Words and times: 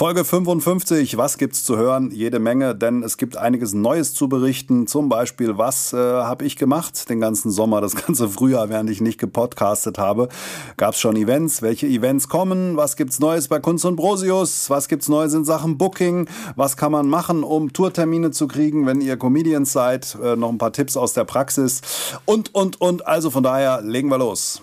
Folge 0.00 0.24
55, 0.24 1.18
was 1.18 1.36
gibt's 1.36 1.62
zu 1.62 1.76
hören? 1.76 2.10
Jede 2.10 2.38
Menge, 2.38 2.74
denn 2.74 3.02
es 3.02 3.18
gibt 3.18 3.36
einiges 3.36 3.74
Neues 3.74 4.14
zu 4.14 4.30
berichten. 4.30 4.86
Zum 4.86 5.10
Beispiel, 5.10 5.58
was 5.58 5.92
äh, 5.92 5.98
habe 5.98 6.46
ich 6.46 6.56
gemacht 6.56 7.10
den 7.10 7.20
ganzen 7.20 7.50
Sommer, 7.50 7.82
das 7.82 7.94
ganze 7.96 8.26
Frühjahr, 8.30 8.70
während 8.70 8.88
ich 8.88 9.02
nicht 9.02 9.20
gepodcastet 9.20 9.98
habe. 9.98 10.30
Gab's 10.78 11.00
schon 11.00 11.16
Events? 11.16 11.60
Welche 11.60 11.86
Events 11.86 12.30
kommen? 12.30 12.78
Was 12.78 12.96
gibt's 12.96 13.20
Neues 13.20 13.48
bei 13.48 13.58
Kunst 13.58 13.84
und 13.84 13.96
Brosius? 13.96 14.70
Was 14.70 14.88
gibt's 14.88 15.10
Neues 15.10 15.34
in 15.34 15.44
Sachen 15.44 15.76
Booking? 15.76 16.30
Was 16.56 16.78
kann 16.78 16.92
man 16.92 17.06
machen, 17.06 17.44
um 17.44 17.74
Tourtermine 17.74 18.30
zu 18.30 18.48
kriegen, 18.48 18.86
wenn 18.86 19.02
ihr 19.02 19.18
Comedians 19.18 19.70
seid? 19.70 20.16
Äh, 20.24 20.34
noch 20.34 20.48
ein 20.48 20.56
paar 20.56 20.72
Tipps 20.72 20.96
aus 20.96 21.12
der 21.12 21.24
Praxis 21.24 21.82
und, 22.24 22.54
und, 22.54 22.80
und. 22.80 23.06
Also 23.06 23.28
von 23.28 23.42
daher, 23.42 23.82
legen 23.82 24.08
wir 24.08 24.16
los. 24.16 24.62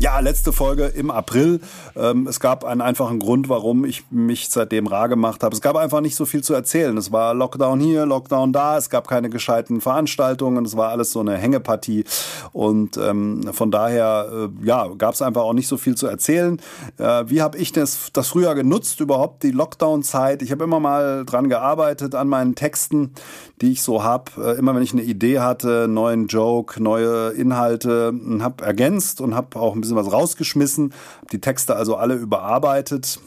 Ja, 0.00 0.20
letzte 0.20 0.52
Folge 0.52 0.84
im 0.84 1.10
April. 1.10 1.58
Ähm, 1.96 2.28
es 2.28 2.38
gab 2.38 2.62
einen 2.62 2.80
einfachen 2.80 3.18
Grund, 3.18 3.48
warum 3.48 3.84
ich 3.84 4.04
mich 4.12 4.48
seitdem 4.48 4.86
rar 4.86 5.08
gemacht 5.08 5.42
habe. 5.42 5.52
Es 5.56 5.60
gab 5.60 5.74
einfach 5.74 6.00
nicht 6.00 6.14
so 6.14 6.24
viel 6.24 6.40
zu 6.40 6.54
erzählen. 6.54 6.96
Es 6.96 7.10
war 7.10 7.34
Lockdown 7.34 7.80
hier, 7.80 8.06
Lockdown 8.06 8.52
da. 8.52 8.78
Es 8.78 8.90
gab 8.90 9.08
keine 9.08 9.28
gescheiten 9.28 9.80
Veranstaltungen. 9.80 10.64
Es 10.64 10.76
war 10.76 10.90
alles 10.90 11.10
so 11.10 11.18
eine 11.18 11.36
Hängepartie. 11.36 12.04
Und 12.52 12.96
ähm, 12.96 13.50
von 13.52 13.72
daher, 13.72 14.28
äh, 14.32 14.64
ja, 14.64 14.86
gab 14.96 15.14
es 15.14 15.20
einfach 15.20 15.42
auch 15.42 15.52
nicht 15.52 15.66
so 15.66 15.76
viel 15.76 15.96
zu 15.96 16.06
erzählen. 16.06 16.60
Äh, 16.98 17.24
wie 17.26 17.42
habe 17.42 17.58
ich 17.58 17.72
das, 17.72 18.10
das 18.12 18.28
früher 18.28 18.54
genutzt, 18.54 19.00
überhaupt 19.00 19.42
die 19.42 19.50
Lockdown-Zeit? 19.50 20.42
Ich 20.42 20.52
habe 20.52 20.62
immer 20.62 20.78
mal 20.78 21.24
dran 21.24 21.48
gearbeitet, 21.48 22.14
an 22.14 22.28
meinen 22.28 22.54
Texten, 22.54 23.14
die 23.60 23.72
ich 23.72 23.82
so 23.82 24.04
habe. 24.04 24.30
Äh, 24.40 24.58
immer 24.60 24.76
wenn 24.76 24.82
ich 24.82 24.92
eine 24.92 25.02
Idee 25.02 25.40
hatte, 25.40 25.88
neuen 25.88 26.28
Joke, 26.28 26.80
neue 26.80 27.30
Inhalte, 27.30 28.14
habe 28.38 28.64
ergänzt 28.64 29.20
und 29.20 29.34
habe 29.34 29.58
auch 29.58 29.74
ein 29.74 29.80
bisschen 29.80 29.87
bisschen 29.88 30.06
was 30.06 30.12
rausgeschmissen, 30.12 30.92
die 31.32 31.40
Texte 31.40 31.76
also 31.76 31.96
alle 31.96 32.14
überarbeitet. 32.14 33.20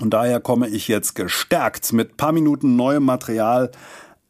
Und 0.00 0.10
daher 0.10 0.40
komme 0.40 0.68
ich 0.68 0.88
jetzt 0.88 1.14
gestärkt 1.14 1.92
mit 1.92 2.16
paar 2.16 2.32
Minuten 2.32 2.76
neuem 2.76 3.04
Material 3.04 3.70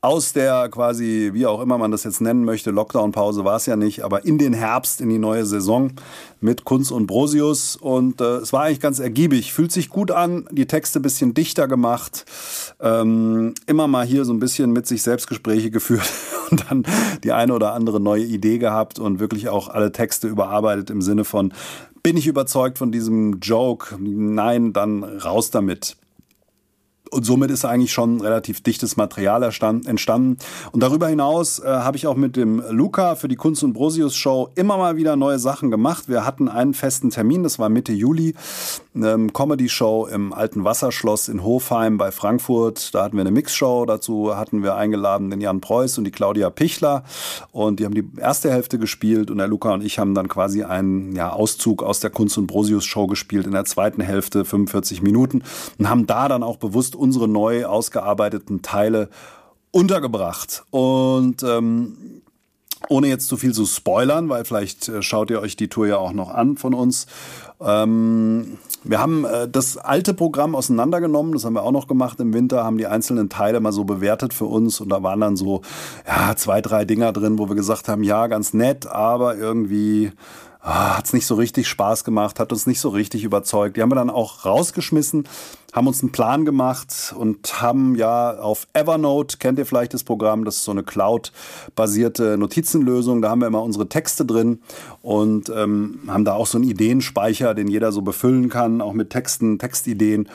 aus 0.04 0.32
der 0.32 0.68
quasi, 0.68 1.30
wie 1.32 1.46
auch 1.46 1.62
immer 1.62 1.78
man 1.78 1.92
das 1.92 2.02
jetzt 2.02 2.20
nennen 2.20 2.44
möchte, 2.44 2.72
Lockdown-Pause 2.72 3.44
war 3.44 3.54
es 3.54 3.66
ja 3.66 3.76
nicht, 3.76 4.02
aber 4.02 4.24
in 4.24 4.36
den 4.36 4.52
Herbst, 4.52 5.00
in 5.00 5.08
die 5.08 5.18
neue 5.18 5.46
Saison 5.46 5.92
mit 6.40 6.64
Kunz 6.64 6.90
und 6.90 7.06
Brosius. 7.06 7.76
Und 7.76 8.20
äh, 8.20 8.38
es 8.38 8.52
war 8.52 8.64
eigentlich 8.64 8.80
ganz 8.80 8.98
ergiebig, 8.98 9.52
fühlt 9.52 9.70
sich 9.70 9.90
gut 9.90 10.10
an, 10.10 10.48
die 10.50 10.66
Texte 10.66 10.98
bisschen 10.98 11.34
dichter 11.34 11.68
gemacht, 11.68 12.24
ähm, 12.80 13.54
immer 13.66 13.86
mal 13.86 14.04
hier 14.04 14.24
so 14.24 14.32
ein 14.32 14.40
bisschen 14.40 14.72
mit 14.72 14.88
sich 14.88 15.04
selbst 15.04 15.28
Gespräche 15.28 15.70
geführt 15.70 16.10
und 16.50 16.64
dann 16.68 16.84
die 17.22 17.30
eine 17.30 17.54
oder 17.54 17.72
andere 17.72 18.00
neue 18.00 18.24
Idee 18.24 18.58
gehabt 18.58 18.98
und 18.98 19.20
wirklich 19.20 19.50
auch 19.50 19.68
alle 19.68 19.92
Texte 19.92 20.26
überarbeitet 20.26 20.90
im 20.90 21.00
Sinne 21.00 21.24
von, 21.24 21.54
bin 22.02 22.16
ich 22.16 22.26
überzeugt 22.26 22.78
von 22.78 22.90
diesem 22.90 23.38
Joke? 23.38 23.94
Nein, 24.00 24.72
dann 24.72 25.04
raus 25.04 25.52
damit. 25.52 25.96
Und 27.12 27.26
somit 27.26 27.50
ist 27.50 27.66
eigentlich 27.66 27.92
schon 27.92 28.22
relativ 28.22 28.62
dichtes 28.62 28.96
Material 28.96 29.42
entstanden. 29.42 30.38
Und 30.72 30.82
darüber 30.82 31.08
hinaus 31.08 31.58
äh, 31.58 31.66
habe 31.66 31.98
ich 31.98 32.06
auch 32.06 32.16
mit 32.16 32.36
dem 32.36 32.62
Luca 32.70 33.16
für 33.16 33.28
die 33.28 33.36
Kunst 33.36 33.62
und 33.62 33.74
Brosius 33.74 34.16
Show 34.16 34.48
immer 34.54 34.78
mal 34.78 34.96
wieder 34.96 35.14
neue 35.14 35.38
Sachen 35.38 35.70
gemacht. 35.70 36.08
Wir 36.08 36.24
hatten 36.24 36.48
einen 36.48 36.72
festen 36.72 37.10
Termin, 37.10 37.42
das 37.42 37.58
war 37.58 37.68
Mitte 37.68 37.92
Juli, 37.92 38.34
eine 38.94 39.26
Comedy 39.28 39.68
Show 39.68 40.06
im 40.10 40.32
Alten 40.32 40.64
Wasserschloss 40.64 41.28
in 41.28 41.44
Hofheim 41.44 41.98
bei 41.98 42.10
Frankfurt. 42.12 42.94
Da 42.94 43.04
hatten 43.04 43.16
wir 43.16 43.22
eine 43.22 43.30
Mixshow. 43.30 43.84
Dazu 43.84 44.34
hatten 44.34 44.62
wir 44.62 44.76
eingeladen 44.76 45.28
den 45.28 45.42
Jan 45.42 45.60
Preuß 45.60 45.98
und 45.98 46.04
die 46.04 46.10
Claudia 46.10 46.48
Pichler. 46.48 47.04
Und 47.50 47.78
die 47.78 47.84
haben 47.84 47.94
die 47.94 48.08
erste 48.18 48.50
Hälfte 48.50 48.78
gespielt 48.78 49.30
und 49.30 49.36
der 49.36 49.48
Luca 49.48 49.74
und 49.74 49.84
ich 49.84 49.98
haben 49.98 50.14
dann 50.14 50.28
quasi 50.28 50.62
einen 50.62 51.14
ja, 51.14 51.30
Auszug 51.30 51.82
aus 51.82 52.00
der 52.00 52.10
Kunst 52.10 52.38
und 52.38 52.46
Brosius 52.46 52.84
Show 52.84 53.06
gespielt 53.06 53.44
in 53.44 53.52
der 53.52 53.66
zweiten 53.66 54.00
Hälfte, 54.00 54.46
45 54.46 55.02
Minuten 55.02 55.42
und 55.78 55.90
haben 55.90 56.06
da 56.06 56.28
dann 56.28 56.42
auch 56.42 56.56
bewusst 56.56 56.96
unsere 57.02 57.26
neu 57.26 57.66
ausgearbeiteten 57.66 58.62
Teile 58.62 59.08
untergebracht. 59.72 60.62
Und 60.70 61.42
ähm, 61.42 62.22
ohne 62.88 63.08
jetzt 63.08 63.28
zu 63.28 63.36
viel 63.36 63.52
zu 63.52 63.66
spoilern, 63.66 64.28
weil 64.28 64.44
vielleicht 64.44 64.88
äh, 64.88 65.02
schaut 65.02 65.30
ihr 65.30 65.40
euch 65.40 65.56
die 65.56 65.68
Tour 65.68 65.86
ja 65.86 65.98
auch 65.98 66.12
noch 66.12 66.30
an 66.30 66.56
von 66.56 66.74
uns. 66.74 67.06
Ähm, 67.60 68.58
wir 68.84 69.00
haben 69.00 69.24
äh, 69.24 69.48
das 69.48 69.76
alte 69.76 70.14
Programm 70.14 70.54
auseinandergenommen, 70.54 71.32
das 71.32 71.44
haben 71.44 71.54
wir 71.54 71.62
auch 71.62 71.72
noch 71.72 71.86
gemacht 71.86 72.20
im 72.20 72.34
Winter, 72.34 72.64
haben 72.64 72.78
die 72.78 72.86
einzelnen 72.86 73.28
Teile 73.28 73.60
mal 73.60 73.72
so 73.72 73.84
bewertet 73.84 74.34
für 74.34 74.46
uns 74.46 74.80
und 74.80 74.88
da 74.88 75.02
waren 75.02 75.20
dann 75.20 75.36
so 75.36 75.62
ja, 76.06 76.34
zwei, 76.36 76.60
drei 76.60 76.84
Dinger 76.84 77.12
drin, 77.12 77.38
wo 77.38 77.48
wir 77.48 77.56
gesagt 77.56 77.88
haben, 77.88 78.02
ja, 78.02 78.26
ganz 78.26 78.54
nett, 78.54 78.86
aber 78.86 79.36
irgendwie 79.36 80.12
ah, 80.62 80.96
hat 80.96 81.06
es 81.06 81.12
nicht 81.12 81.26
so 81.26 81.34
richtig 81.34 81.68
Spaß 81.68 82.04
gemacht, 82.04 82.40
hat 82.40 82.52
uns 82.52 82.66
nicht 82.66 82.80
so 82.80 82.88
richtig 82.88 83.24
überzeugt. 83.24 83.76
Die 83.76 83.82
haben 83.82 83.90
wir 83.90 83.96
dann 83.96 84.10
auch 84.10 84.44
rausgeschmissen, 84.44 85.28
haben 85.72 85.86
uns 85.86 86.02
einen 86.02 86.12
Plan 86.12 86.44
gemacht 86.44 87.14
und 87.16 87.60
haben 87.60 87.96
ja 87.96 88.38
auf 88.38 88.68
Evernote, 88.72 89.38
kennt 89.38 89.58
ihr 89.58 89.66
vielleicht 89.66 89.94
das 89.94 90.04
Programm, 90.04 90.44
das 90.44 90.56
ist 90.56 90.64
so 90.64 90.70
eine 90.70 90.84
Cloud-basierte 90.84 92.38
Notizenlösung, 92.38 93.22
da 93.22 93.30
haben 93.30 93.40
wir 93.40 93.48
immer 93.48 93.62
unsere 93.62 93.88
Texte 93.88 94.24
drin 94.24 94.60
und 95.02 95.48
ähm, 95.48 96.00
haben 96.08 96.24
da 96.24 96.34
auch 96.34 96.46
so 96.46 96.58
einen 96.58 96.68
Ideenspeicher, 96.68 97.54
den 97.54 97.68
jeder 97.68 97.90
so 97.90 98.02
befüllen 98.02 98.48
kann, 98.48 98.80
auch 98.80 98.92
mit 98.92 99.10
Texten, 99.10 99.58
Textideen 99.58 100.28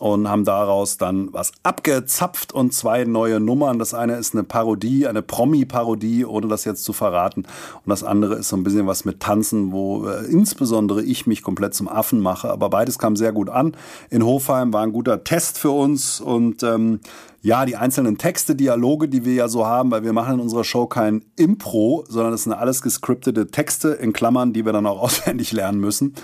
und 0.00 0.30
haben 0.30 0.44
daraus 0.44 0.96
dann 0.96 1.28
was 1.32 1.52
abgezapft 1.62 2.54
und 2.54 2.72
zwei 2.72 3.04
neue 3.04 3.38
Nummern. 3.38 3.78
Das 3.78 3.92
eine 3.92 4.16
ist 4.16 4.34
eine 4.34 4.44
Parodie, 4.44 5.06
eine 5.06 5.20
Promi-Parodie, 5.20 6.24
ohne 6.24 6.48
das 6.48 6.64
jetzt 6.64 6.84
zu 6.84 6.94
verraten. 6.94 7.42
Und 7.42 7.90
das 7.90 8.02
andere 8.02 8.36
ist 8.36 8.48
so 8.48 8.56
ein 8.56 8.64
bisschen 8.64 8.86
was 8.86 9.04
mit 9.04 9.20
Tanzen, 9.20 9.72
wo 9.72 10.08
äh, 10.08 10.24
insbesondere 10.24 11.02
ich 11.02 11.26
mich 11.26 11.42
komplett 11.42 11.74
zum 11.74 11.86
Affen 11.86 12.18
mache. 12.20 12.50
Aber 12.50 12.70
beides 12.70 12.98
kam 12.98 13.14
sehr 13.14 13.32
gut 13.32 13.50
an. 13.50 13.76
In 14.08 14.24
Hofheim 14.24 14.72
war 14.72 14.82
ein 14.84 14.92
guter 14.92 15.22
Test 15.22 15.58
für 15.58 15.70
uns 15.70 16.18
und 16.18 16.62
ähm, 16.62 17.00
ja, 17.42 17.66
die 17.66 17.76
einzelnen 17.76 18.16
Texte, 18.16 18.54
Dialoge, 18.54 19.06
die 19.06 19.26
wir 19.26 19.34
ja 19.34 19.48
so 19.48 19.66
haben, 19.66 19.90
weil 19.90 20.02
wir 20.02 20.14
machen 20.14 20.34
in 20.34 20.40
unserer 20.40 20.64
Show 20.64 20.86
kein 20.86 21.26
Impro, 21.36 22.06
sondern 22.08 22.32
es 22.32 22.44
sind 22.44 22.54
alles 22.54 22.80
gescriptete 22.80 23.48
Texte 23.48 23.90
in 23.90 24.14
Klammern, 24.14 24.54
die 24.54 24.64
wir 24.64 24.72
dann 24.72 24.86
auch 24.86 25.00
auswendig 25.02 25.52
lernen 25.52 25.78
müssen. 25.78 26.14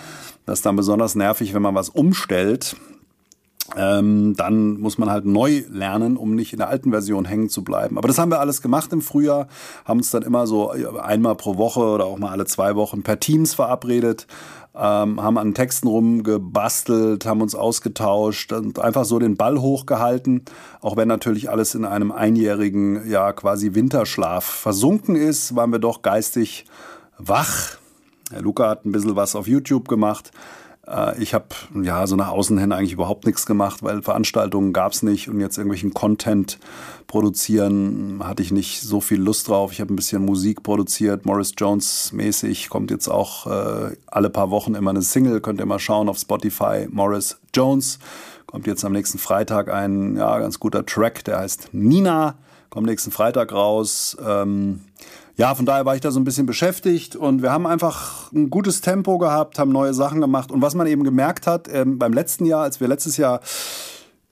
Das 0.46 0.60
ist 0.60 0.66
dann 0.66 0.76
besonders 0.76 1.14
nervig, 1.14 1.52
wenn 1.52 1.62
man 1.62 1.74
was 1.74 1.90
umstellt 1.90 2.76
ähm, 3.76 4.34
dann 4.36 4.80
muss 4.80 4.98
man 4.98 5.10
halt 5.10 5.26
neu 5.26 5.62
lernen, 5.70 6.16
um 6.16 6.34
nicht 6.34 6.52
in 6.52 6.58
der 6.58 6.68
alten 6.68 6.90
Version 6.90 7.24
hängen 7.24 7.48
zu 7.48 7.62
bleiben. 7.62 7.98
Aber 7.98 8.08
das 8.08 8.18
haben 8.18 8.30
wir 8.30 8.40
alles 8.40 8.62
gemacht 8.62 8.92
im 8.92 9.02
Frühjahr, 9.02 9.48
haben 9.84 9.98
uns 9.98 10.10
dann 10.10 10.22
immer 10.22 10.46
so 10.46 10.70
einmal 10.70 11.34
pro 11.34 11.56
Woche 11.58 11.80
oder 11.80 12.06
auch 12.06 12.18
mal 12.18 12.30
alle 12.30 12.46
zwei 12.46 12.74
Wochen 12.74 13.02
per 13.02 13.20
Teams 13.20 13.54
verabredet, 13.54 14.26
ähm, 14.74 15.22
haben 15.22 15.38
an 15.38 15.54
Texten 15.54 15.88
rumgebastelt, 15.88 17.26
haben 17.26 17.42
uns 17.42 17.54
ausgetauscht 17.54 18.52
und 18.52 18.78
einfach 18.78 19.04
so 19.04 19.18
den 19.18 19.36
Ball 19.36 19.60
hochgehalten, 19.60 20.42
auch 20.80 20.96
wenn 20.96 21.08
natürlich 21.08 21.50
alles 21.50 21.74
in 21.74 21.84
einem 21.84 22.12
einjährigen, 22.12 23.08
ja 23.08 23.32
quasi 23.32 23.74
Winterschlaf 23.74 24.44
versunken 24.44 25.16
ist, 25.16 25.54
waren 25.54 25.70
wir 25.70 25.78
doch 25.78 26.02
geistig 26.02 26.64
wach. 27.18 27.76
Herr 28.30 28.42
Luca 28.42 28.68
hat 28.68 28.84
ein 28.84 28.92
bisschen 28.92 29.16
was 29.16 29.36
auf 29.36 29.46
YouTube 29.46 29.88
gemacht. 29.88 30.32
Äh, 30.88 31.20
ich 31.22 31.34
habe 31.34 31.46
ja 31.82 32.06
so 32.06 32.16
nach 32.16 32.28
außen 32.28 32.58
hin 32.58 32.72
eigentlich 32.72 32.92
überhaupt 32.92 33.26
nichts 33.26 33.46
gemacht, 33.46 33.82
weil 33.82 34.02
Veranstaltungen 34.02 34.72
gab 34.72 34.92
es 34.92 35.02
nicht 35.02 35.28
und 35.28 35.40
jetzt 35.40 35.58
irgendwelchen 35.58 35.94
Content 35.94 36.58
produzieren 37.06 38.20
hatte 38.24 38.42
ich 38.42 38.50
nicht 38.50 38.80
so 38.80 39.00
viel 39.00 39.20
Lust 39.20 39.48
drauf. 39.48 39.72
Ich 39.72 39.80
habe 39.80 39.92
ein 39.92 39.96
bisschen 39.96 40.24
Musik 40.24 40.62
produziert, 40.62 41.24
Morris 41.24 41.54
Jones 41.56 42.12
mäßig, 42.12 42.68
kommt 42.68 42.90
jetzt 42.90 43.08
auch 43.08 43.46
äh, 43.46 43.96
alle 44.06 44.30
paar 44.30 44.50
Wochen 44.50 44.74
immer 44.74 44.90
eine 44.90 45.02
Single, 45.02 45.40
könnt 45.40 45.60
ihr 45.60 45.66
mal 45.66 45.78
schauen 45.78 46.08
auf 46.08 46.18
Spotify, 46.18 46.88
Morris 46.90 47.38
Jones. 47.54 47.98
Kommt 48.46 48.66
jetzt 48.66 48.84
am 48.84 48.92
nächsten 48.92 49.18
Freitag 49.18 49.72
ein 49.72 50.16
ja, 50.16 50.38
ganz 50.38 50.60
guter 50.60 50.86
Track, 50.86 51.24
der 51.24 51.38
heißt 51.40 51.70
Nina, 51.72 52.36
kommt 52.70 52.86
nächsten 52.86 53.10
Freitag 53.10 53.52
raus. 53.52 54.16
Ähm, 54.24 54.82
ja, 55.36 55.54
von 55.54 55.66
daher 55.66 55.84
war 55.84 55.94
ich 55.94 56.00
da 56.00 56.10
so 56.10 56.18
ein 56.18 56.24
bisschen 56.24 56.46
beschäftigt 56.46 57.14
und 57.14 57.42
wir 57.42 57.52
haben 57.52 57.66
einfach 57.66 58.32
ein 58.32 58.48
gutes 58.48 58.80
Tempo 58.80 59.18
gehabt, 59.18 59.58
haben 59.58 59.70
neue 59.70 59.92
Sachen 59.92 60.22
gemacht. 60.22 60.50
Und 60.50 60.62
was 60.62 60.74
man 60.74 60.86
eben 60.86 61.04
gemerkt 61.04 61.46
hat, 61.46 61.68
ähm, 61.70 61.98
beim 61.98 62.14
letzten 62.14 62.46
Jahr, 62.46 62.62
als 62.62 62.80
wir 62.80 62.88
letztes 62.88 63.18
Jahr 63.18 63.40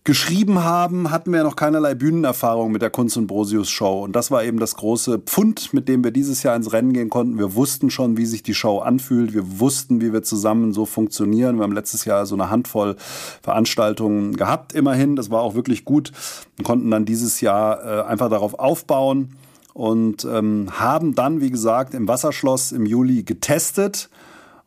geschrieben 0.05 0.65
haben, 0.65 1.11
hatten 1.11 1.33
wir 1.33 1.43
noch 1.43 1.57
keinerlei 1.57 1.95
Bühnenerfahrung 1.95 2.73
mit 2.73 2.81
der 2.81 2.91
Kunst 2.91 3.19
und 3.19 3.27
Brosius 3.27 3.71
Show. 3.71 4.03
Und 4.03 4.17
das 4.17 4.31
war 4.31 4.45
eben 4.45 4.59
das 4.59 4.77
große 4.77 5.19
Pfund, 5.19 5.75
mit 5.75 5.89
dem 5.89 6.05
wir 6.05 6.11
dieses 6.11 6.43
Jahr 6.43 6.57
ins 6.57 6.73
Rennen 6.73 6.95
gehen 6.95 7.11
konnten. 7.11 7.39
Wir 7.39 7.55
wussten 7.55 7.91
schon, 7.91 8.17
wie 8.17 8.27
sich 8.27 8.43
die 8.43 8.55
Show 8.55 8.79
anfühlt. 8.79 9.35
Wir 9.35 9.61
wussten, 9.61 10.01
wie 10.01 10.13
wir 10.13 10.23
zusammen 10.23 10.73
so 10.73 10.87
funktionieren. 10.87 11.57
Wir 11.57 11.65
haben 11.65 11.73
letztes 11.73 12.07
Jahr 12.07 12.25
so 12.25 12.35
eine 12.35 12.51
Handvoll 12.51 12.97
Veranstaltungen 13.43 14.37
gehabt, 14.37 14.73
immerhin. 14.73 15.17
Das 15.17 15.31
war 15.31 15.43
auch 15.43 15.55
wirklich 15.55 15.85
gut. 15.85 16.13
Wir 16.57 16.65
konnten 16.65 16.91
dann 16.91 17.05
dieses 17.05 17.43
Jahr 17.43 17.85
äh, 17.85 18.03
einfach 18.05 18.31
darauf 18.31 18.59
aufbauen 18.59 19.37
und 19.75 20.25
ähm, 20.25 20.69
haben 20.73 21.15
dann, 21.15 21.43
wie 21.43 21.51
gesagt, 21.51 21.93
im 21.93 22.09
Wasserschloss 22.09 22.73
im 22.73 22.87
Juli 22.87 23.23
getestet. 23.23 24.09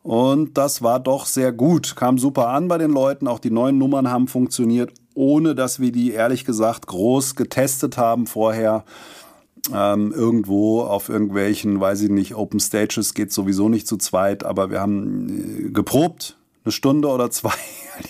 Und 0.04 0.56
das 0.56 0.80
war 0.80 1.00
doch 1.00 1.26
sehr 1.26 1.52
gut, 1.52 1.96
kam 1.96 2.18
super 2.18 2.48
an 2.48 2.68
bei 2.68 2.78
den 2.78 2.92
Leuten. 2.92 3.26
Auch 3.26 3.40
die 3.40 3.50
neuen 3.50 3.76
Nummern 3.78 4.08
haben 4.08 4.28
funktioniert 4.28 4.92
ohne 5.18 5.56
dass 5.56 5.80
wir 5.80 5.90
die 5.90 6.12
ehrlich 6.12 6.44
gesagt 6.44 6.86
groß 6.86 7.34
getestet 7.34 7.98
haben 7.98 8.28
vorher. 8.28 8.84
Ähm, 9.74 10.12
irgendwo 10.12 10.82
auf 10.82 11.08
irgendwelchen, 11.08 11.80
weiß 11.80 12.02
ich 12.02 12.08
nicht, 12.08 12.36
Open 12.36 12.60
Stages 12.60 13.12
geht 13.14 13.32
sowieso 13.32 13.68
nicht 13.68 13.88
zu 13.88 13.96
zweit, 13.96 14.44
aber 14.44 14.70
wir 14.70 14.80
haben 14.80 15.66
äh, 15.66 15.70
geprobt, 15.70 16.38
eine 16.64 16.70
Stunde 16.70 17.08
oder 17.08 17.32
zwei, 17.32 17.50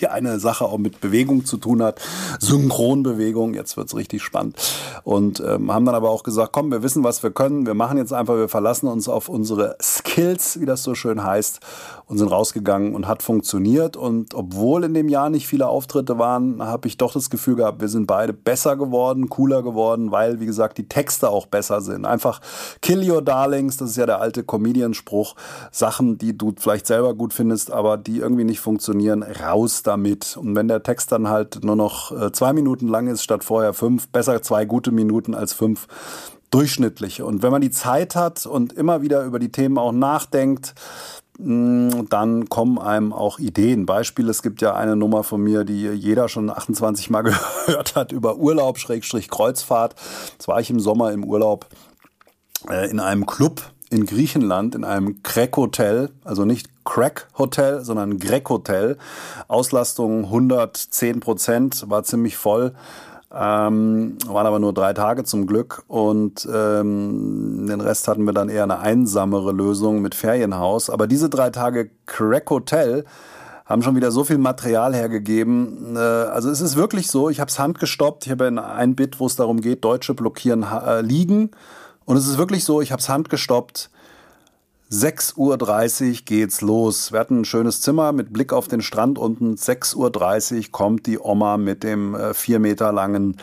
die 0.00 0.08
eine 0.08 0.38
Sache 0.40 0.64
auch 0.64 0.78
mit 0.78 1.00
Bewegung 1.00 1.44
zu 1.44 1.56
tun 1.56 1.82
hat, 1.82 2.00
Synchronbewegung, 2.40 3.54
jetzt 3.54 3.76
wird's 3.76 3.94
richtig 3.94 4.22
spannend. 4.22 4.56
Und 5.04 5.40
ähm, 5.40 5.72
haben 5.72 5.84
dann 5.84 5.94
aber 5.94 6.10
auch 6.10 6.22
gesagt, 6.22 6.52
komm, 6.52 6.70
wir 6.70 6.82
wissen, 6.82 7.04
was 7.04 7.22
wir 7.22 7.30
können, 7.30 7.66
wir 7.66 7.74
machen 7.74 7.98
jetzt 7.98 8.12
einfach, 8.12 8.36
wir 8.36 8.48
verlassen 8.48 8.88
uns 8.88 9.08
auf 9.08 9.28
unsere 9.28 9.76
Skills, 9.82 10.60
wie 10.60 10.66
das 10.66 10.82
so 10.82 10.94
schön 10.94 11.24
heißt, 11.24 11.60
und 12.08 12.16
sind 12.16 12.28
rausgegangen 12.28 12.94
und 12.94 13.06
hat 13.06 13.22
funktioniert. 13.22 13.96
Und 13.96 14.34
obwohl 14.34 14.84
in 14.84 14.94
dem 14.94 15.08
Jahr 15.08 15.28
nicht 15.28 15.46
viele 15.46 15.68
Auftritte 15.68 16.18
waren, 16.18 16.62
habe 16.62 16.88
ich 16.88 16.96
doch 16.96 17.12
das 17.12 17.28
Gefühl 17.28 17.56
gehabt, 17.56 17.82
wir 17.82 17.88
sind 17.88 18.06
beide 18.06 18.32
besser 18.32 18.76
geworden, 18.76 19.28
cooler 19.28 19.62
geworden, 19.62 20.10
weil, 20.10 20.40
wie 20.40 20.46
gesagt, 20.46 20.78
die 20.78 20.88
Texte 20.88 21.28
auch 21.28 21.46
besser 21.46 21.82
sind. 21.82 22.06
Einfach 22.06 22.40
kill 22.80 23.08
your 23.08 23.20
darlings, 23.20 23.76
das 23.76 23.90
ist 23.90 23.96
ja 23.96 24.06
der 24.06 24.22
alte 24.22 24.42
Comedian-Spruch, 24.42 25.36
Sachen, 25.70 26.16
die 26.16 26.36
du 26.36 26.54
vielleicht 26.56 26.86
selber 26.86 27.14
gut 27.14 27.34
findest, 27.34 27.70
aber 27.70 27.98
die 27.98 28.18
irgendwie 28.18 28.44
nicht 28.44 28.60
funktionieren, 28.60 29.22
raus 29.22 29.82
damit. 29.82 30.38
Und 30.38 30.56
wenn 30.56 30.66
der 30.66 30.82
Text 30.82 31.12
dann 31.12 31.28
halt 31.28 31.62
nur 31.62 31.76
noch 31.76 32.10
äh, 32.10 32.32
zwei 32.32 32.54
Minuten 32.54 32.88
lang 32.88 33.08
ist 33.08 33.22
statt 33.22 33.44
vorher 33.44 33.74
fünf, 33.74 34.08
besser 34.08 34.40
zwei 34.40 34.64
gute 34.64 34.92
Minuten 34.92 35.34
als 35.34 35.52
fünf 35.52 35.86
durchschnittliche. 36.50 37.26
Und 37.26 37.42
wenn 37.42 37.50
man 37.50 37.60
die 37.60 37.70
Zeit 37.70 38.16
hat 38.16 38.46
und 38.46 38.72
immer 38.72 39.02
wieder 39.02 39.24
über 39.24 39.38
die 39.38 39.52
Themen 39.52 39.76
auch 39.76 39.92
nachdenkt, 39.92 40.74
dann 41.40 42.48
kommen 42.48 42.78
einem 42.78 43.12
auch 43.12 43.38
Ideen. 43.38 43.86
Beispiel, 43.86 44.28
es 44.28 44.42
gibt 44.42 44.60
ja 44.60 44.74
eine 44.74 44.96
Nummer 44.96 45.22
von 45.22 45.40
mir, 45.40 45.64
die 45.64 45.82
jeder 45.86 46.28
schon 46.28 46.50
28 46.50 47.10
Mal 47.10 47.22
gehört 47.66 47.94
hat 47.94 48.10
über 48.10 48.36
Urlaub, 48.36 48.78
Schrägstrich 48.78 49.28
Kreuzfahrt. 49.30 49.94
Das 50.36 50.48
war 50.48 50.60
ich 50.60 50.68
im 50.68 50.80
Sommer 50.80 51.12
im 51.12 51.24
Urlaub 51.24 51.66
äh, 52.68 52.90
in 52.90 52.98
einem 52.98 53.26
Club 53.26 53.62
in 53.90 54.04
Griechenland 54.04 54.74
in 54.74 54.84
einem 54.84 55.22
Crack-Hotel, 55.22 56.10
also 56.24 56.44
nicht 56.44 56.68
Crack-Hotel, 56.84 57.84
sondern 57.84 58.18
Grec-Hotel. 58.18 58.98
Auslastung 59.46 60.24
110 60.24 61.20
Prozent, 61.20 61.88
war 61.88 62.04
ziemlich 62.04 62.36
voll. 62.36 62.74
Ähm, 63.30 64.16
waren 64.26 64.46
aber 64.46 64.58
nur 64.58 64.72
drei 64.72 64.94
Tage 64.94 65.22
zum 65.24 65.46
Glück 65.46 65.84
und 65.86 66.48
ähm, 66.50 67.66
den 67.68 67.80
Rest 67.82 68.08
hatten 68.08 68.24
wir 68.24 68.32
dann 68.32 68.48
eher 68.48 68.62
eine 68.62 68.78
einsamere 68.78 69.52
Lösung 69.52 70.00
mit 70.00 70.14
Ferienhaus. 70.14 70.88
Aber 70.88 71.06
diese 71.06 71.28
drei 71.28 71.50
Tage 71.50 71.90
Crack 72.06 72.48
Hotel 72.48 73.04
haben 73.66 73.82
schon 73.82 73.96
wieder 73.96 74.10
so 74.10 74.24
viel 74.24 74.38
Material 74.38 74.94
hergegeben. 74.94 75.94
Äh, 75.94 75.98
also 75.98 76.48
es 76.48 76.62
ist 76.62 76.76
wirklich 76.76 77.08
so, 77.08 77.28
ich 77.28 77.38
habe 77.38 77.50
es 77.50 77.58
handgestoppt. 77.58 78.24
Ich 78.24 78.32
habe 78.32 78.46
ein 78.46 78.96
Bit, 78.96 79.20
wo 79.20 79.26
es 79.26 79.36
darum 79.36 79.60
geht, 79.60 79.84
Deutsche 79.84 80.14
blockieren 80.14 80.62
äh, 80.62 81.02
liegen. 81.02 81.50
Und 82.06 82.16
es 82.16 82.26
ist 82.26 82.38
wirklich 82.38 82.64
so, 82.64 82.80
ich 82.80 82.92
habe 82.92 83.00
es 83.00 83.10
handgestoppt. 83.10 83.90
6.30 84.90 86.08
Uhr 86.08 86.16
geht's 86.24 86.62
los. 86.62 87.12
Wir 87.12 87.20
hatten 87.20 87.40
ein 87.40 87.44
schönes 87.44 87.82
Zimmer 87.82 88.12
mit 88.12 88.32
Blick 88.32 88.54
auf 88.54 88.68
den 88.68 88.80
Strand 88.80 89.18
unten. 89.18 89.56
6.30 89.56 90.56
Uhr 90.56 90.62
kommt 90.72 91.06
die 91.06 91.18
Oma 91.18 91.58
mit 91.58 91.82
dem 91.82 92.14
äh, 92.14 92.32
vier 92.32 92.58
Meter 92.58 92.90
langen 92.90 93.36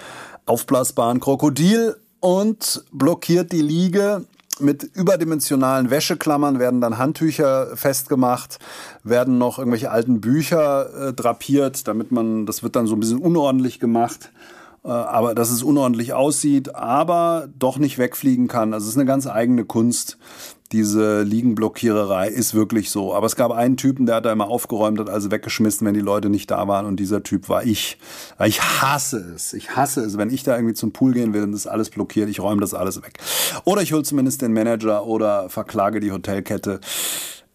aufblasbaren 0.48 1.20
Krokodil 1.20 1.98
und 2.20 2.84
blockiert 2.92 3.52
die 3.52 3.62
Liege. 3.62 4.26
Mit 4.60 4.84
überdimensionalen 4.84 5.92
Wäscheklammern 5.92 6.58
werden 6.58 6.82
dann 6.82 6.98
Handtücher 6.98 7.78
festgemacht, 7.78 8.58
werden 9.04 9.38
noch 9.38 9.60
irgendwelche 9.60 9.92
alten 9.92 10.22
Bücher 10.22 11.10
äh, 11.10 11.14
drapiert, 11.14 11.88
damit 11.88 12.12
man, 12.12 12.48
das 12.48 12.64
wird 12.64 12.76
dann 12.76 12.88
so 12.88 12.96
ein 12.96 13.00
bisschen 13.00 13.20
unordentlich 13.20 13.80
gemacht. 13.80 14.32
Äh, 14.86 14.90
aber 14.90 15.34
dass 15.36 15.52
es 15.52 15.64
unordentlich 15.64 16.14
aussieht, 16.14 16.76
aber 16.76 17.50
doch 17.58 17.78
nicht 17.78 17.98
wegfliegen 17.98 18.48
kann. 18.48 18.74
Also 18.74 18.86
es 18.86 18.92
ist 18.92 18.98
eine 18.98 19.06
ganz 19.06 19.28
eigene 19.28 19.66
Kunst. 19.66 20.18
Diese 20.76 21.22
Liegenblockiererei 21.22 22.28
ist 22.28 22.54
wirklich 22.54 22.90
so. 22.90 23.16
Aber 23.16 23.28
es 23.28 23.38
gab 23.38 23.54
einen 23.54 23.78
Typen, 23.78 24.06
der 24.06 24.16
hat 24.16 24.26
da 24.26 24.34
immer 24.34 24.50
aufgeräumt, 24.50 25.00
hat 25.00 25.10
also 25.10 25.32
weggeschmissen, 25.32 25.88
wenn 25.88 25.94
die 25.94 26.02
Leute 26.02 26.30
nicht 26.30 26.52
da 26.52 26.68
waren. 26.68 26.86
Und 26.86 27.00
dieser 27.00 27.24
Typ 27.24 27.48
war 27.48 27.64
ich. 27.64 27.98
Ich 28.44 28.62
hasse 28.62 29.20
es. 29.34 29.54
Ich 29.54 29.78
hasse 29.78 30.02
es, 30.02 30.18
wenn 30.18 30.30
ich 30.30 30.44
da 30.44 30.54
irgendwie 30.58 30.74
zum 30.74 30.92
Pool 30.92 31.14
gehen 31.14 31.34
will 31.34 31.44
und 31.44 31.54
das 31.54 31.66
alles 31.66 31.90
blockiert. 31.90 32.28
Ich 32.28 32.42
räume 32.42 32.60
das 32.60 32.74
alles 32.74 33.02
weg. 33.02 33.20
Oder 33.64 33.84
ich 33.84 33.94
hole 33.94 34.04
zumindest 34.04 34.42
den 34.42 34.52
Manager 34.52 35.06
oder 35.08 35.50
verklage 35.50 36.02
die 36.02 36.12
Hotelkette. 36.12 36.82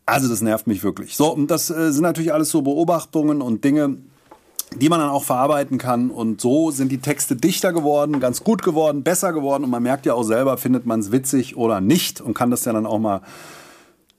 Also 0.07 0.27
das 0.27 0.41
nervt 0.41 0.67
mich 0.67 0.83
wirklich. 0.83 1.15
So, 1.15 1.31
und 1.31 1.51
das 1.51 1.69
äh, 1.69 1.93
sind 1.93 2.05
natürlich 2.05 2.33
alles 2.33 2.49
so 2.49 2.63
Beobachtungen 2.63 3.43
und 3.43 3.65
Dinge, 3.65 3.99
die 4.77 4.89
man 4.89 5.01
dann 5.01 5.11
auch 5.11 5.25
verarbeiten 5.25 5.79
kann. 5.79 6.11
Und 6.11 6.41
so 6.41 6.71
sind 6.71 6.93
die 6.93 6.99
Texte 6.99 7.37
dichter 7.37 7.73
geworden, 7.73 8.21
ganz 8.21 8.45
gut 8.45 8.63
geworden, 8.63 9.03
besser 9.03 9.33
geworden. 9.33 9.65
Und 9.65 9.71
man 9.71 9.83
merkt 9.83 10.07
ja 10.07 10.15
auch 10.15 10.23
selber, 10.23 10.59
findet 10.59 10.87
man 10.87 11.01
es 11.01 11.13
witzig 11.13 11.57
oder 11.57 11.81
nicht 11.81 12.21
und 12.21 12.35
kann 12.35 12.51
das 12.51 12.65
ja 12.65 12.73
dann 12.73 12.87
auch 12.87 12.99
mal 12.99 13.23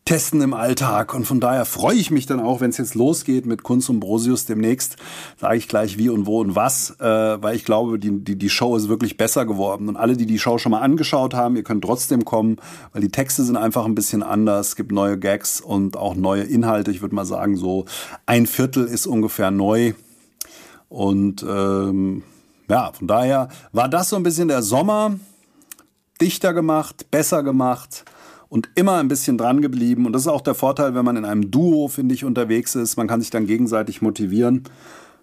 testen 0.06 0.42
im 0.42 0.53
Alltag. 0.53 1.13
Und 1.13 1.25
von 1.25 1.39
daher 1.39 1.63
freue 1.65 1.95
ich 1.95 2.12
mich 2.12 2.25
dann 2.25 2.39
auch, 2.39 2.59
wenn 2.59 2.71
es 2.71 2.77
jetzt 2.77 2.95
losgeht 2.95 3.45
mit 3.45 3.63
Kunst 3.63 3.89
und 3.89 4.00
Brosius 4.00 4.45
demnächst. 4.45 4.98
Sage 5.39 5.57
ich 5.57 5.68
gleich 5.68 5.98
wie 5.98 6.09
und 6.09 6.25
wo 6.25 6.42
und 6.42 6.56
was, 6.56 6.98
äh, 7.00 7.06
weil 7.42 7.56
ich 7.56 7.65
glaube, 7.65 8.00
die, 8.00 8.24
die, 8.24 8.36
die 8.36 8.50
Show 8.50 8.75
ist 8.75 8.89
wirklich 8.89 9.15
besser 9.15 9.45
geworden. 9.45 9.88
Und 9.88 9.95
alle, 9.95 10.18
die 10.18 10.25
die 10.25 10.39
Show 10.39 10.57
schon 10.57 10.71
mal 10.71 10.81
angeschaut 10.81 11.33
haben, 11.33 11.56
ihr 11.56 11.63
könnt 11.63 11.83
trotzdem 11.83 12.25
kommen, 12.25 12.57
weil 12.94 13.01
die 13.01 13.09
Texte 13.12 13.44
sind 13.44 13.57
einfach 13.57 13.86
ein 13.86 13.95
bisschen 13.95 14.24
anders. 14.24 14.69
Es 14.69 14.75
gibt 14.75 14.92
neue 14.92 15.18
Gags 15.18 15.62
und 15.62 15.95
auch 15.95 16.15
neue 16.15 16.44
Inhalte. 16.44 16.92
Ich 16.92 17.01
würde 17.01 17.15
mal 17.15 17.25
sagen, 17.25 17.56
so 17.56 17.86
ein 18.25 18.48
Viertel 18.48 18.86
ist 18.86 19.07
ungefähr 19.07 19.51
neu. 19.51 19.94
Und 20.92 21.46
ähm, 21.48 22.22
ja, 22.70 22.92
von 22.92 23.08
daher 23.08 23.48
war 23.72 23.88
das 23.88 24.10
so 24.10 24.18
ein 24.18 24.24
bisschen 24.24 24.50
der 24.50 24.62
Sommer. 24.62 25.16
Dichter 26.20 26.54
gemacht, 26.54 27.10
besser 27.10 27.44
gemacht 27.44 28.04
und 28.50 28.70
immer 28.76 28.98
ein 28.98 29.08
bisschen 29.08 29.38
dran 29.38 29.62
geblieben. 29.62 30.06
Und 30.06 30.12
das 30.12 30.24
ist 30.24 30.28
auch 30.28 30.42
der 30.42 30.54
Vorteil, 30.54 30.94
wenn 30.94 31.06
man 31.06 31.16
in 31.16 31.24
einem 31.24 31.50
Duo, 31.50 31.88
finde 31.88 32.14
ich, 32.14 32.26
unterwegs 32.26 32.76
ist. 32.76 32.98
Man 32.98 33.08
kann 33.08 33.22
sich 33.22 33.30
dann 33.30 33.48
gegenseitig 33.48 34.02
motivieren 34.02 34.65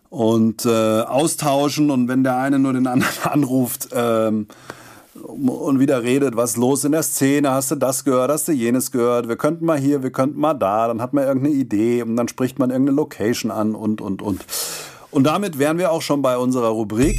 und 0.09 0.64
äh, 0.64 1.02
austauschen. 1.02 1.90
Und 1.90 2.09
wenn 2.09 2.25
der 2.25 2.38
eine 2.38 2.59
nur 2.59 2.73
den 2.73 2.87
anderen 2.87 3.23
anruft 3.31 3.90
ähm, 3.92 4.47
und 5.23 5.81
wieder 5.81 6.02
redet, 6.02 6.35
was 6.35 6.57
los 6.57 6.83
in 6.85 6.92
der 6.92 7.02
Szene, 7.02 7.50
hast 7.50 7.71
du 7.71 7.75
das 7.75 8.04
gehört, 8.04 8.31
hast 8.31 8.49
du 8.49 8.52
jenes 8.52 8.90
gehört, 8.90 9.28
wir 9.28 9.37
könnten 9.37 9.66
mal 9.66 9.78
hier, 9.78 10.02
wir 10.02 10.12
könnten 10.12 10.40
mal 10.40 10.54
da, 10.54 10.88
dann 10.88 11.02
hat 11.02 11.12
man 11.12 11.25
irgendeine 11.25 11.54
Idee 11.54 12.02
und 12.02 12.16
dann 12.16 12.28
spricht 12.28 12.59
man 12.59 12.71
irgendeine 12.71 12.97
Location 12.97 13.50
an 13.50 13.75
und, 13.75 14.00
und, 14.00 14.23
und. 14.23 14.47
Und 15.11 15.25
damit 15.25 15.59
wären 15.59 15.79
wir 15.79 15.91
auch 15.91 16.03
schon 16.03 16.21
bei 16.21 16.37
unserer 16.37 16.69
Rubrik 16.69 17.19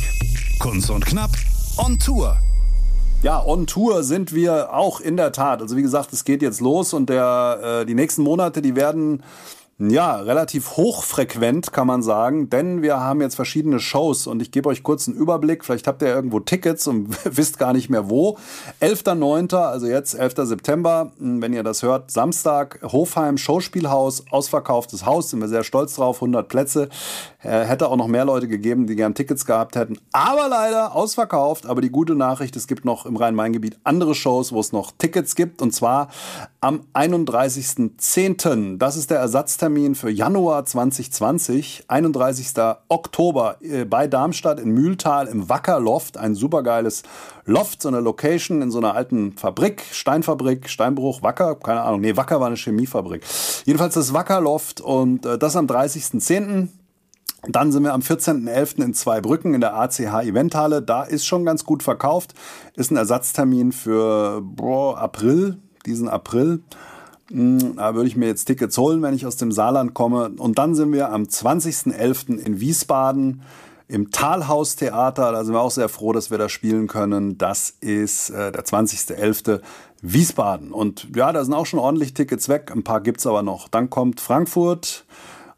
Kunst 0.59 0.89
und 0.91 1.05
Knapp 1.05 1.31
on 1.77 1.97
Tour. 1.97 2.37
Ja, 3.23 3.43
on 3.43 3.65
Tour 3.65 4.03
sind 4.03 4.33
wir 4.33 4.73
auch 4.73 5.01
in 5.01 5.17
der 5.17 5.31
Tat. 5.31 5.61
Also 5.61 5.75
wie 5.75 5.81
gesagt, 5.81 6.13
es 6.13 6.23
geht 6.23 6.41
jetzt 6.41 6.61
los 6.61 6.93
und 6.93 7.09
der, 7.09 7.81
äh, 7.81 7.85
die 7.85 7.95
nächsten 7.95 8.21
Monate, 8.21 8.61
die 8.61 8.75
werden 8.75 9.23
ja, 9.81 10.17
relativ 10.17 10.75
hochfrequent 10.75 11.71
kann 11.71 11.87
man 11.87 12.03
sagen, 12.03 12.49
denn 12.49 12.81
wir 12.81 12.99
haben 12.99 13.21
jetzt 13.21 13.35
verschiedene 13.35 13.79
Shows 13.79 14.27
und 14.27 14.41
ich 14.41 14.51
gebe 14.51 14.67
euch 14.67 14.83
kurz 14.83 15.07
einen 15.07 15.15
Überblick. 15.15 15.63
Vielleicht 15.63 15.87
habt 15.87 16.01
ihr 16.01 16.09
irgendwo 16.09 16.41
Tickets 16.41 16.85
und 16.85 17.17
wisst 17.37 17.59
gar 17.59 17.71
nicht 17.71 17.89
mehr 17.89 18.09
wo. 18.09 18.37
11.9., 18.81 19.55
also 19.55 19.87
jetzt 19.87 20.15
11. 20.15 20.33
September, 20.49 21.13
wenn 21.17 21.53
ihr 21.53 21.63
das 21.63 21.81
hört, 21.81 22.11
Samstag, 22.11 22.81
Hofheim 22.83 23.37
Schauspielhaus, 23.37 24.25
ausverkauftes 24.31 25.05
Haus, 25.05 25.29
sind 25.29 25.39
wir 25.39 25.47
sehr 25.47 25.63
stolz 25.63 25.95
drauf, 25.95 26.17
100 26.17 26.49
Plätze. 26.49 26.89
Äh, 27.41 27.63
hätte 27.63 27.87
auch 27.87 27.95
noch 27.95 28.07
mehr 28.07 28.25
Leute 28.25 28.49
gegeben, 28.49 28.85
die 28.85 28.97
gern 28.97 29.15
Tickets 29.15 29.45
gehabt 29.45 29.77
hätten, 29.77 29.97
aber 30.11 30.49
leider 30.49 30.93
ausverkauft. 30.93 31.65
Aber 31.65 31.79
die 31.79 31.89
gute 31.89 32.15
Nachricht, 32.15 32.57
es 32.57 32.67
gibt 32.67 32.83
noch 32.83 33.05
im 33.05 33.15
Rhein-Main-Gebiet 33.15 33.79
andere 33.85 34.13
Shows, 34.13 34.51
wo 34.51 34.59
es 34.59 34.73
noch 34.73 34.91
Tickets 34.97 35.35
gibt 35.35 35.61
und 35.61 35.73
zwar 35.73 36.09
am 36.59 36.81
31.10. 36.93 38.77
Das 38.77 38.97
ist 38.97 39.09
der 39.09 39.19
Ersatztermin 39.19 39.68
Termin 39.69 39.93
für 39.93 40.09
Januar 40.09 40.65
2020, 40.65 41.83
31. 41.87 42.53
Oktober 42.87 43.57
äh, 43.61 43.85
bei 43.85 44.07
Darmstadt 44.07 44.59
in 44.59 44.71
Mühltal 44.71 45.27
im 45.27 45.47
Wackerloft. 45.47 46.17
Ein 46.17 46.33
supergeiles 46.33 47.03
Loft, 47.45 47.83
so 47.83 47.87
eine 47.89 47.99
Location 47.99 48.63
in 48.63 48.71
so 48.71 48.79
einer 48.79 48.95
alten 48.95 49.33
Fabrik, 49.33 49.83
Steinfabrik, 49.91 50.69
Steinbruch, 50.69 51.21
Wacker, 51.21 51.53
keine 51.53 51.83
Ahnung. 51.83 52.01
Nee, 52.01 52.17
Wacker 52.17 52.39
war 52.39 52.47
eine 52.47 52.55
Chemiefabrik. 52.55 53.21
Jedenfalls 53.65 53.93
das 53.93 54.11
Wackerloft 54.11 54.81
und 54.81 55.27
äh, 55.27 55.37
das 55.37 55.55
am 55.55 55.67
30.10. 55.67 56.69
Dann 57.47 57.71
sind 57.71 57.83
wir 57.83 57.93
am 57.93 58.01
14.11. 58.01 58.83
in 58.83 58.95
Zweibrücken 58.95 59.53
in 59.53 59.61
der 59.61 59.75
ACH 59.75 59.99
Eventhalle. 59.99 60.81
Da 60.81 61.03
ist 61.03 61.27
schon 61.27 61.45
ganz 61.45 61.63
gut 61.63 61.83
verkauft. 61.83 62.33
Ist 62.75 62.89
ein 62.89 62.97
Ersatztermin 62.97 63.71
für 63.71 64.41
boah, 64.41 64.97
April, 64.97 65.59
diesen 65.85 66.09
April. 66.09 66.63
Hm, 67.31 67.75
da 67.75 67.95
würde 67.95 68.07
ich 68.07 68.15
mir 68.15 68.27
jetzt 68.27 68.45
Tickets 68.45 68.77
holen, 68.77 69.01
wenn 69.01 69.13
ich 69.13 69.25
aus 69.25 69.37
dem 69.37 69.51
Saarland 69.51 69.93
komme. 69.93 70.31
Und 70.37 70.57
dann 70.57 70.75
sind 70.75 70.91
wir 70.93 71.11
am 71.11 71.23
20.11. 71.23 72.37
in 72.37 72.59
Wiesbaden 72.59 73.41
im 73.87 74.11
Talhaus-Theater. 74.11 75.31
Da 75.31 75.43
sind 75.43 75.53
wir 75.53 75.61
auch 75.61 75.71
sehr 75.71 75.89
froh, 75.89 76.13
dass 76.13 76.31
wir 76.31 76.37
da 76.37 76.47
spielen 76.47 76.87
können. 76.87 77.37
Das 77.37 77.71
ist 77.81 78.29
äh, 78.29 78.51
der 78.51 78.63
20.11. 78.63 79.61
Wiesbaden. 80.01 80.71
Und 80.71 81.07
ja, 81.15 81.33
da 81.33 81.43
sind 81.43 81.53
auch 81.53 81.65
schon 81.65 81.79
ordentlich 81.79 82.13
Tickets 82.13 82.47
weg. 82.47 82.71
Ein 82.73 82.83
paar 82.83 83.01
gibt 83.01 83.19
es 83.19 83.27
aber 83.27 83.43
noch. 83.43 83.67
Dann 83.67 83.89
kommt 83.89 84.21
Frankfurt. 84.21 85.05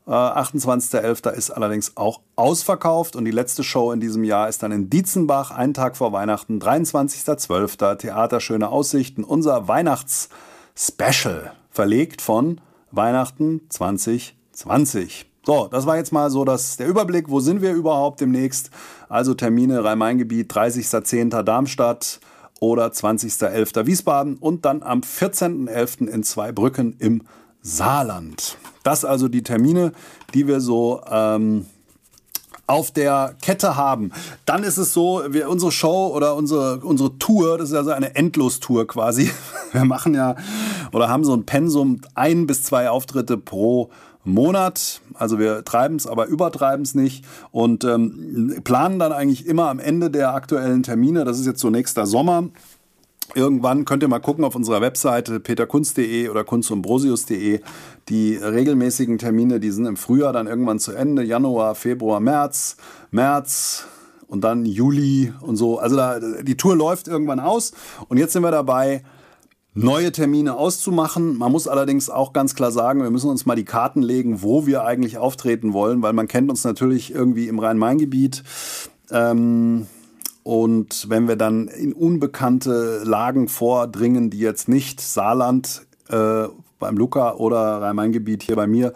28.11. 0.08 1.30
Äh, 1.30 1.38
ist 1.38 1.51
allerdings 1.51 1.96
auch 1.96 2.22
ausverkauft 2.36 3.16
und 3.16 3.25
die 3.25 3.32
letzte 3.32 3.63
Show 3.63 3.92
in 3.92 4.00
diesem 4.00 4.24
Jahr 4.24 4.50
ist 4.50 4.63
dann 4.63 4.72
in 4.72 4.90
Dietzenbach, 4.90 5.51
einen 5.51 5.75
Tag 5.75 5.96
vor 5.96 6.12
Weihnachten, 6.12 6.60
23.12. 6.60 7.98
Theater 7.98 8.40
Schöne 8.40 8.70
Aussichten, 8.70 9.24
unser 9.24 9.68
Weihnachts-Special, 9.68 11.54
verlegt 11.72 12.22
von 12.22 12.62
Weihnachten 12.92 13.62
2020. 13.70 15.25
So, 15.44 15.68
das 15.72 15.88
war 15.88 15.98
jetzt 15.98 16.12
mal 16.12 16.30
so 16.30 16.46
das, 16.46 16.78
der 16.78 16.88
Überblick. 16.88 17.30
Wo 17.30 17.40
sind 17.40 17.62
wir 17.63 17.74
überhaupt 17.74 18.22
demnächst? 18.22 18.70
Also 19.10 19.34
Termine 19.34 19.84
Rhein-Main-Gebiet, 19.84 20.54
30.10. 20.54 21.42
Darmstadt 21.42 22.20
oder 22.60 22.86
20.11. 22.88 23.88
Wiesbaden 23.88 24.38
und 24.38 24.66
dann 24.66 24.84
am 24.84 25.01
14.11. 25.01 26.08
in 26.08 26.24
Zweibrücken 26.24 26.96
im 27.00 27.24
Saarland. 27.63 28.58
Das 28.84 29.04
also 29.04 29.28
die 29.28 29.44
Termine, 29.44 29.94
die 30.34 30.48
wir 30.48 30.62
so 30.62 31.01
ähm, 31.10 31.66
auf 32.68 32.91
der 32.91 33.36
Kette 33.41 33.75
haben. 33.75 34.12
Dann 34.46 34.63
ist 34.63 34.77
es 34.77 34.94
so, 34.94 35.24
wir, 35.30 35.50
unsere 35.50 35.72
Show 35.72 36.12
oder 36.15 36.36
unsere, 36.36 36.77
unsere 36.77 37.18
Tour, 37.18 37.58
das 37.58 37.70
ist 37.70 37.75
also 37.75 37.91
eine 37.91 38.15
Endlostour 38.15 38.88
quasi. 38.88 39.32
Wir 39.72 39.86
machen 39.86 40.13
ja 40.13 40.36
oder 40.91 41.08
haben 41.08 41.24
so 41.24 41.34
ein 41.34 41.46
Pensum, 41.46 42.01
ein 42.13 42.46
bis 42.46 42.63
zwei 42.63 42.89
Auftritte 42.89 43.38
pro 43.38 43.89
Monat. 44.24 45.01
Also 45.13 45.39
wir 45.39 45.63
treiben 45.63 45.96
es, 45.96 46.08
aber 46.08 46.25
übertreiben 46.27 46.84
es 46.84 46.94
nicht 46.94 47.25
und 47.51 47.84
ähm, 47.84 48.60
planen 48.63 49.00
dann 49.00 49.12
eigentlich 49.12 49.48
immer 49.48 49.70
am 49.70 49.80
Ende 49.80 50.12
der 50.12 50.34
aktuellen 50.34 50.84
Termine. 50.84 51.25
Das 51.25 51.39
ist 51.39 51.46
jetzt 51.46 51.60
so 51.60 51.70
nächster 51.70 52.06
Sommer 52.06 52.50
Irgendwann 53.34 53.86
könnt 53.86 54.04
ihr 54.04 54.10
mal 54.10 54.20
gucken 54.20 54.44
auf 54.44 54.56
unserer 54.56 54.82
Webseite 54.82 55.40
peterkunst.de 55.40 56.30
oder 56.30 56.44
kunstumbrosius.de. 56.44 57.62
Die 58.10 58.36
regelmäßigen 58.36 59.18
Termine, 59.18 59.60
die 59.60 59.72
sind 59.72 59.86
im 59.86 59.98
Frühjahr 59.98 60.34
dann 60.34 60.48
irgendwann 60.48 60.80
zu 60.80 60.92
Ende. 60.92 61.24
Januar, 61.24 61.76
Februar, 61.76 62.20
März, 62.20 62.78
März 63.12 63.86
und 64.28 64.42
dann 64.42 64.66
Juli 64.66 65.34
und 65.42 65.56
so. 65.56 65.80
Also 65.80 65.96
da, 65.96 66.20
die 66.20 66.58
Tour 66.58 66.76
läuft 66.76 67.08
irgendwann 67.08 67.40
aus. 67.40 67.74
Und 68.08 68.18
jetzt 68.18 68.34
sind 68.34 68.44
wir 68.44 68.52
dabei, 68.52 69.04
neue 69.74 70.12
Termine 70.12 70.56
auszumachen. 70.58 71.38
Man 71.38 71.52
muss 71.52 71.68
allerdings 71.68 72.10
auch 72.10 72.34
ganz 72.34 72.56
klar 72.56 72.72
sagen, 72.72 73.02
wir 73.04 73.12
müssen 73.12 73.30
uns 73.30 73.46
mal 73.46 73.56
die 73.56 73.66
Karten 73.66 74.02
legen, 74.02 74.42
wo 74.42 74.66
wir 74.66 74.84
eigentlich 74.84 75.18
auftreten 75.18 75.74
wollen, 75.74 76.02
weil 76.02 76.14
man 76.14 76.28
kennt 76.28 76.50
uns 76.50 76.64
natürlich 76.64 77.14
irgendwie 77.14 77.48
im 77.48 77.60
Rhein-Main-Gebiet. 77.60 78.44
Ähm, 79.12 79.88
und 80.43 81.10
wenn 81.10 81.27
wir 81.27 81.36
dann 81.36 81.67
in 81.67 81.93
unbekannte 81.93 83.03
Lagen 83.03 83.48
vordringen, 83.48 84.29
die 84.29 84.39
jetzt 84.39 84.67
nicht 84.67 85.01
Saarland 85.01 85.86
äh, 86.10 86.48
beim 86.79 86.98
Luca 86.98 87.33
oder 87.36 87.81
Rhein-Main-Gebiet 87.81 88.43
hier 88.43 88.55
bei 88.55 88.67
mir 88.67 88.93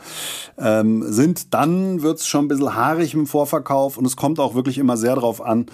ähm, 0.57 1.03
sind, 1.07 1.53
dann 1.53 2.01
wird's 2.01 2.27
schon 2.27 2.45
ein 2.45 2.47
bisschen 2.47 2.75
haarig 2.75 3.13
im 3.13 3.27
Vorverkauf 3.27 3.97
und 3.97 4.05
es 4.05 4.15
kommt 4.15 4.39
auch 4.39 4.55
wirklich 4.55 4.77
immer 4.77 4.97
sehr 4.97 5.15
darauf 5.15 5.39
an, 5.39 5.67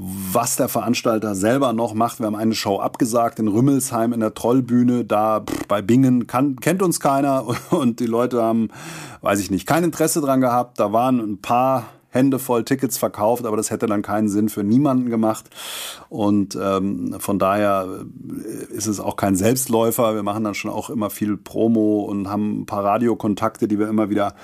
was 0.00 0.56
der 0.56 0.68
Veranstalter 0.68 1.34
selber 1.34 1.72
noch 1.72 1.92
macht. 1.92 2.20
Wir 2.20 2.26
haben 2.26 2.36
eine 2.36 2.54
Show 2.54 2.78
abgesagt 2.78 3.40
in 3.40 3.48
Rümmelsheim 3.48 4.12
in 4.12 4.20
der 4.20 4.32
Trollbühne, 4.32 5.04
da 5.04 5.44
bei 5.66 5.82
Bingen 5.82 6.26
kann, 6.26 6.56
kennt 6.56 6.82
uns 6.82 7.00
keiner 7.00 7.44
und 7.70 8.00
die 8.00 8.06
Leute 8.06 8.42
haben, 8.42 8.70
weiß 9.20 9.40
ich 9.40 9.50
nicht, 9.50 9.66
kein 9.66 9.84
Interesse 9.84 10.20
dran 10.20 10.40
gehabt. 10.40 10.80
Da 10.80 10.92
waren 10.92 11.18
ein 11.18 11.38
paar 11.38 11.84
Hände 12.10 12.38
voll 12.38 12.64
Tickets 12.64 12.98
verkauft, 12.98 13.44
aber 13.44 13.56
das 13.56 13.70
hätte 13.70 13.86
dann 13.86 14.02
keinen 14.02 14.28
Sinn 14.28 14.48
für 14.48 14.64
niemanden 14.64 15.10
gemacht. 15.10 15.46
Und 16.08 16.58
ähm, 16.60 17.16
von 17.18 17.38
daher 17.38 17.86
äh, 17.86 18.74
ist 18.74 18.86
es 18.86 19.00
auch 19.00 19.16
kein 19.16 19.36
Selbstläufer. 19.36 20.14
Wir 20.14 20.22
machen 20.22 20.44
dann 20.44 20.54
schon 20.54 20.70
auch 20.70 20.90
immer 20.90 21.10
viel 21.10 21.36
Promo 21.36 22.00
und 22.00 22.28
haben 22.28 22.62
ein 22.62 22.66
paar 22.66 22.84
Radiokontakte, 22.84 23.68
die 23.68 23.78
wir 23.78 23.88
immer 23.88 24.10
wieder 24.10 24.34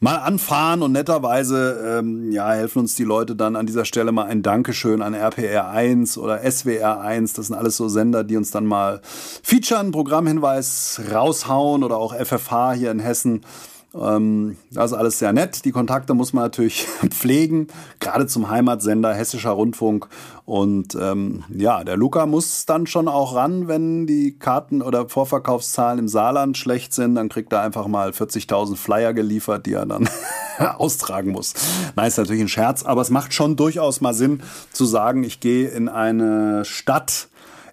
mal 0.00 0.16
anfahren 0.16 0.82
und 0.82 0.92
netterweise 0.92 1.98
ähm, 1.98 2.30
ja, 2.30 2.52
helfen 2.52 2.80
uns 2.80 2.94
die 2.94 3.04
Leute 3.04 3.34
dann 3.34 3.56
an 3.56 3.66
dieser 3.66 3.84
Stelle 3.84 4.12
mal 4.12 4.26
ein 4.26 4.42
Dankeschön 4.42 5.02
an 5.02 5.14
RPR 5.14 5.70
1 5.70 6.18
oder 6.18 6.48
SWR 6.48 7.00
1. 7.00 7.32
Das 7.32 7.48
sind 7.48 7.56
alles 7.56 7.76
so 7.76 7.88
Sender, 7.88 8.22
die 8.22 8.36
uns 8.36 8.50
dann 8.50 8.64
mal 8.64 9.00
featuren, 9.42 9.90
Programmhinweis 9.90 11.00
raushauen 11.12 11.82
oder 11.82 11.96
auch 11.96 12.14
FFH 12.14 12.74
hier 12.74 12.90
in 12.92 13.00
Hessen. 13.00 13.40
Ähm, 14.00 14.56
das 14.70 14.92
ist 14.92 14.96
alles 14.96 15.18
sehr 15.18 15.32
nett. 15.32 15.64
Die 15.64 15.72
Kontakte 15.72 16.14
muss 16.14 16.32
man 16.32 16.44
natürlich 16.44 16.86
pflegen, 17.10 17.68
gerade 18.00 18.26
zum 18.26 18.50
Heimatsender 18.50 19.14
Hessischer 19.14 19.50
Rundfunk. 19.50 20.08
Und 20.44 20.96
ähm, 21.00 21.44
ja, 21.50 21.84
der 21.84 21.96
Luca 21.96 22.26
muss 22.26 22.64
dann 22.64 22.86
schon 22.86 23.08
auch 23.08 23.34
ran, 23.34 23.68
wenn 23.68 24.06
die 24.06 24.38
Karten 24.38 24.80
oder 24.80 25.08
Vorverkaufszahlen 25.08 25.98
im 25.98 26.08
Saarland 26.08 26.56
schlecht 26.56 26.94
sind. 26.94 27.16
Dann 27.16 27.28
kriegt 27.28 27.52
er 27.52 27.62
einfach 27.62 27.86
mal 27.86 28.10
40.000 28.10 28.76
Flyer 28.76 29.12
geliefert, 29.12 29.66
die 29.66 29.74
er 29.74 29.86
dann 29.86 30.08
austragen 30.78 31.32
muss. 31.32 31.54
Nein, 31.96 32.08
ist 32.08 32.18
natürlich 32.18 32.42
ein 32.42 32.48
Scherz, 32.48 32.82
aber 32.82 33.02
es 33.02 33.10
macht 33.10 33.34
schon 33.34 33.56
durchaus 33.56 34.00
mal 34.00 34.14
Sinn 34.14 34.42
zu 34.72 34.84
sagen, 34.86 35.22
ich 35.22 35.40
gehe 35.40 35.68
in 35.68 35.88
eine 35.88 36.64
Stadt, 36.64 37.28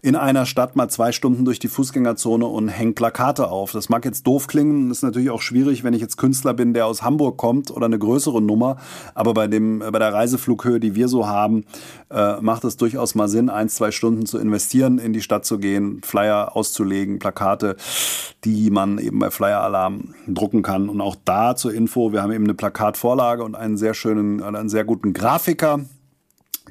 in 0.06 0.16
einer 0.16 0.46
Stadt 0.46 0.76
mal 0.76 0.88
zwei 0.88 1.12
Stunden 1.12 1.46
durch 1.46 1.58
die 1.58 1.68
Fußgängerzone 1.68 2.46
und 2.46 2.68
hängt 2.68 2.94
Plakate 2.94 3.50
auf. 3.50 3.72
Das 3.72 3.90
mag 3.90 4.06
jetzt 4.06 4.28
doof 4.28 4.46
klingen, 4.46 4.92
ist 4.92 5.02
natürlich 5.02 5.32
auch 5.32 5.42
schwierig, 5.42 5.84
wenn 5.84 5.96
ich 5.96 6.02
jetzt 6.02 6.18
Künstler 6.18 6.54
bin, 6.54 6.76
der 6.76 6.86
aus 6.86 7.02
Hamburg 7.02 7.38
kommt 7.38 7.72
oder 7.72 7.88
eine 7.88 7.98
größere 7.98 8.40
Nummer. 8.40 8.78
Aber 9.16 9.34
bei 9.34 9.48
dem, 9.48 9.80
bei 9.80 9.98
der 9.98 10.14
Reiseflughöhe, 10.14 10.80
die 10.80 10.94
wir 10.94 11.08
so 11.08 11.28
haben, 11.28 11.66
äh, 12.12 12.40
macht 12.40 12.66
es 12.66 12.78
durchaus 12.78 13.16
mal 13.16 13.28
Sinn, 13.28 13.50
ein, 13.50 13.68
zwei 13.68 13.90
Stunden 13.90 14.28
zu 14.28 14.38
investieren, 14.38 15.00
in 15.00 15.12
die 15.12 15.24
Stadt 15.24 15.44
zu 15.44 15.58
gehen, 15.58 16.02
Flyer 16.04 16.56
auszulegen, 16.56 17.18
Plakate, 17.18 17.76
die 18.44 18.70
man 18.70 19.00
eben 19.00 19.18
bei 19.18 19.32
Flyer 19.32 19.62
Alarm 19.62 20.14
drucken 20.28 20.62
kann. 20.62 20.88
Und 20.88 21.02
auch 21.02 21.16
da 21.26 21.56
zur 21.56 21.74
Info, 21.74 22.14
wir 22.14 22.22
haben 22.22 22.32
eben 22.32 22.44
eine 22.44 22.54
Plakatvorlage 22.54 23.44
und 23.44 23.56
einen 23.56 23.76
sehr 23.76 23.96
schönen, 23.96 24.44
einen 24.44 24.70
sehr 24.70 24.84
guten 24.84 25.14
Grafiker, 25.14 25.80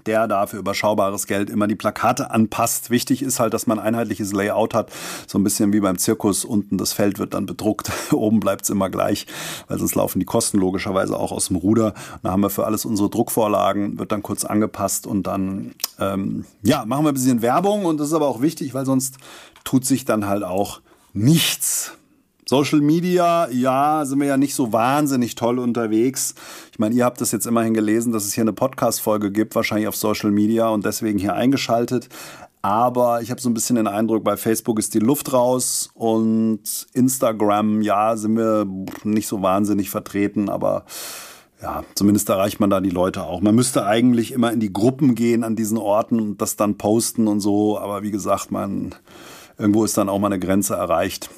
der 0.07 0.29
da 0.29 0.47
für 0.47 0.57
überschaubares 0.57 1.27
Geld 1.27 1.51
immer 1.51 1.67
die 1.67 1.75
Plakate 1.75 2.31
anpasst. 2.31 2.91
Wichtig 2.91 3.23
ist 3.23 3.41
halt, 3.41 3.55
dass 3.55 3.67
man 3.67 3.79
ein 3.79 3.87
einheitliches 3.87 4.33
Layout 4.33 4.75
hat, 4.75 4.91
so 5.27 5.39
ein 5.39 5.45
bisschen 5.45 5.73
wie 5.73 5.81
beim 5.81 5.99
Zirkus. 5.99 6.45
Unten 6.45 6.79
das 6.79 6.93
Feld 6.93 7.19
wird 7.19 7.35
dann 7.35 7.47
bedruckt, 7.47 7.91
oben 8.13 8.41
bleibt 8.41 8.65
es 8.65 8.71
immer 8.71 8.91
gleich, 8.91 9.27
weil 9.69 9.79
sonst 9.79 9.95
laufen 9.95 10.19
die 10.19 10.27
Kosten 10.27 10.59
logischerweise 10.59 11.17
auch 11.19 11.33
aus 11.33 11.49
dem 11.49 11.57
Ruder. 11.57 11.95
Da 12.23 12.31
haben 12.31 12.43
wir 12.43 12.51
für 12.51 12.67
alles 12.67 12.85
unsere 12.85 13.11
Druckvorlagen, 13.11 13.99
wird 13.99 14.13
dann 14.13 14.23
kurz 14.23 14.45
angepasst 14.45 15.07
und 15.07 15.27
dann 15.27 15.75
ähm, 15.99 16.45
ja 16.63 16.85
machen 16.85 17.05
wir 17.05 17.13
ein 17.13 17.15
bisschen 17.15 17.43
Werbung 17.43 17.85
und 17.85 17.99
das 17.99 18.09
ist 18.09 18.15
aber 18.15 18.29
auch 18.29 18.41
wichtig, 18.41 18.75
weil 18.75 18.87
sonst 18.87 19.17
tut 19.65 19.85
sich 19.85 20.05
dann 20.05 20.27
halt 20.27 20.43
auch 20.43 20.81
nichts. 21.13 21.93
Social 22.47 22.81
Media, 22.81 23.49
ja, 23.51 24.05
sind 24.05 24.21
wir 24.21 24.27
ja 24.27 24.37
nicht 24.37 24.55
so 24.55 24.73
wahnsinnig 24.73 25.35
toll 25.35 25.59
unterwegs. 25.59 26.35
Ich 26.73 26.79
meine, 26.79 26.95
ihr 26.95 27.05
habt 27.05 27.21
das 27.21 27.33
jetzt 27.33 27.47
immerhin 27.47 27.73
gelesen, 27.73 28.13
dass 28.13 28.25
es 28.25 28.35
hier 28.35 28.43
eine 28.43 28.53
Podcast-Folge 28.53 29.33
gibt, 29.33 29.55
wahrscheinlich 29.55 29.89
auf 29.89 29.97
Social 29.97 30.31
Media 30.31 30.69
und 30.69 30.85
deswegen 30.85 31.19
hier 31.19 31.35
eingeschaltet. 31.35 32.09
Aber 32.61 33.23
ich 33.23 33.31
habe 33.31 33.41
so 33.41 33.49
ein 33.49 33.55
bisschen 33.55 33.77
den 33.77 33.87
Eindruck, 33.87 34.25
bei 34.25 34.37
Facebook 34.37 34.79
ist 34.79 34.95
die 34.95 34.99
Luft 34.99 35.33
raus 35.33 35.91
und 35.95 36.87
Instagram, 36.93 37.83
ja, 37.83 38.17
sind 38.17 38.37
wir 38.37 38.67
nicht 39.05 39.29
so 39.29 39.43
wahnsinnig 39.43 39.91
vertreten, 39.91 40.49
aber 40.49 40.85
ja, 41.63 41.83
zumindest 41.95 42.29
erreicht 42.29 42.61
man 42.61 42.69
da 42.71 42.81
die 42.81 42.91
Leute 42.91 43.25
auch. 43.25 43.41
Man 43.41 43.55
müsste 43.55 43.87
eigentlich 43.87 44.33
immer 44.33 44.53
in 44.53 44.61
die 44.61 44.73
Gruppen 44.73 45.15
gehen 45.15 45.45
an 45.45 45.57
diesen 45.57 45.79
Orten 45.79 46.21
und 46.21 46.43
das 46.43 46.57
dann 46.57 46.77
posten 46.77 47.27
und 47.27 47.41
so, 47.41 47.79
aber 47.79 48.03
wie 48.03 48.11
gesagt, 48.11 48.51
man 48.51 48.95
irgendwo 49.59 49.85
ist 49.85 49.97
dann 49.97 50.09
auch 50.09 50.19
mal 50.19 50.29
eine 50.29 50.39
Grenze 50.39 50.75
erreicht. 50.75 51.31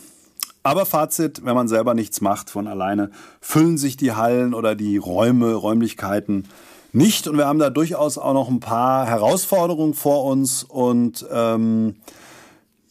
Aber 0.66 0.84
Fazit, 0.84 1.44
wenn 1.44 1.54
man 1.54 1.68
selber 1.68 1.94
nichts 1.94 2.20
macht 2.20 2.50
von 2.50 2.66
alleine, 2.66 3.12
füllen 3.40 3.78
sich 3.78 3.96
die 3.96 4.14
Hallen 4.14 4.52
oder 4.52 4.74
die 4.74 4.96
Räume, 4.96 5.54
Räumlichkeiten 5.54 6.48
nicht. 6.92 7.28
Und 7.28 7.38
wir 7.38 7.46
haben 7.46 7.60
da 7.60 7.70
durchaus 7.70 8.18
auch 8.18 8.34
noch 8.34 8.48
ein 8.48 8.58
paar 8.58 9.06
Herausforderungen 9.06 9.94
vor 9.94 10.24
uns. 10.24 10.64
Und 10.64 11.24
ähm, 11.32 11.94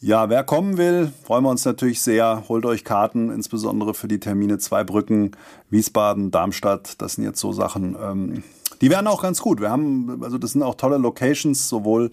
ja, 0.00 0.30
wer 0.30 0.42
kommen 0.42 0.78
will, 0.78 1.12
freuen 1.24 1.44
wir 1.44 1.50
uns 1.50 1.66
natürlich 1.66 2.00
sehr. 2.00 2.44
Holt 2.48 2.64
euch 2.64 2.82
Karten, 2.82 3.30
insbesondere 3.30 3.92
für 3.92 4.08
die 4.08 4.20
Termine 4.20 4.56
Zweibrücken, 4.56 5.32
Wiesbaden, 5.68 6.30
Darmstadt. 6.30 7.02
Das 7.02 7.16
sind 7.16 7.24
jetzt 7.24 7.40
so 7.40 7.52
Sachen, 7.52 7.94
ähm, 8.02 8.42
die 8.80 8.90
werden 8.90 9.06
auch 9.06 9.22
ganz 9.22 9.40
gut. 9.40 9.60
Wir 9.60 9.70
haben, 9.70 10.22
also 10.22 10.38
das 10.38 10.52
sind 10.52 10.62
auch 10.62 10.76
tolle 10.76 10.98
Locations, 10.98 11.68
sowohl 11.68 12.10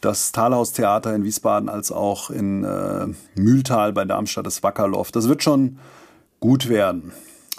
das 0.00 0.32
Talhaustheater 0.32 1.14
in 1.14 1.24
Wiesbaden 1.24 1.68
als 1.68 1.90
auch 1.90 2.30
in 2.30 2.64
äh, 2.64 3.06
Mühltal 3.34 3.92
bei 3.92 4.04
Darmstadt, 4.04 4.46
das 4.46 4.62
Wackerlof. 4.62 5.12
Das 5.12 5.28
wird 5.28 5.42
schon 5.42 5.78
gut 6.40 6.68
werden. 6.68 7.12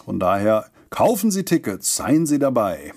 Von 0.06 0.20
daher 0.20 0.66
Kaufen 0.90 1.32
Sie 1.32 1.44
Tickets, 1.44 1.96
seien 1.96 2.26
Sie 2.26 2.40
dabei. 2.40 2.94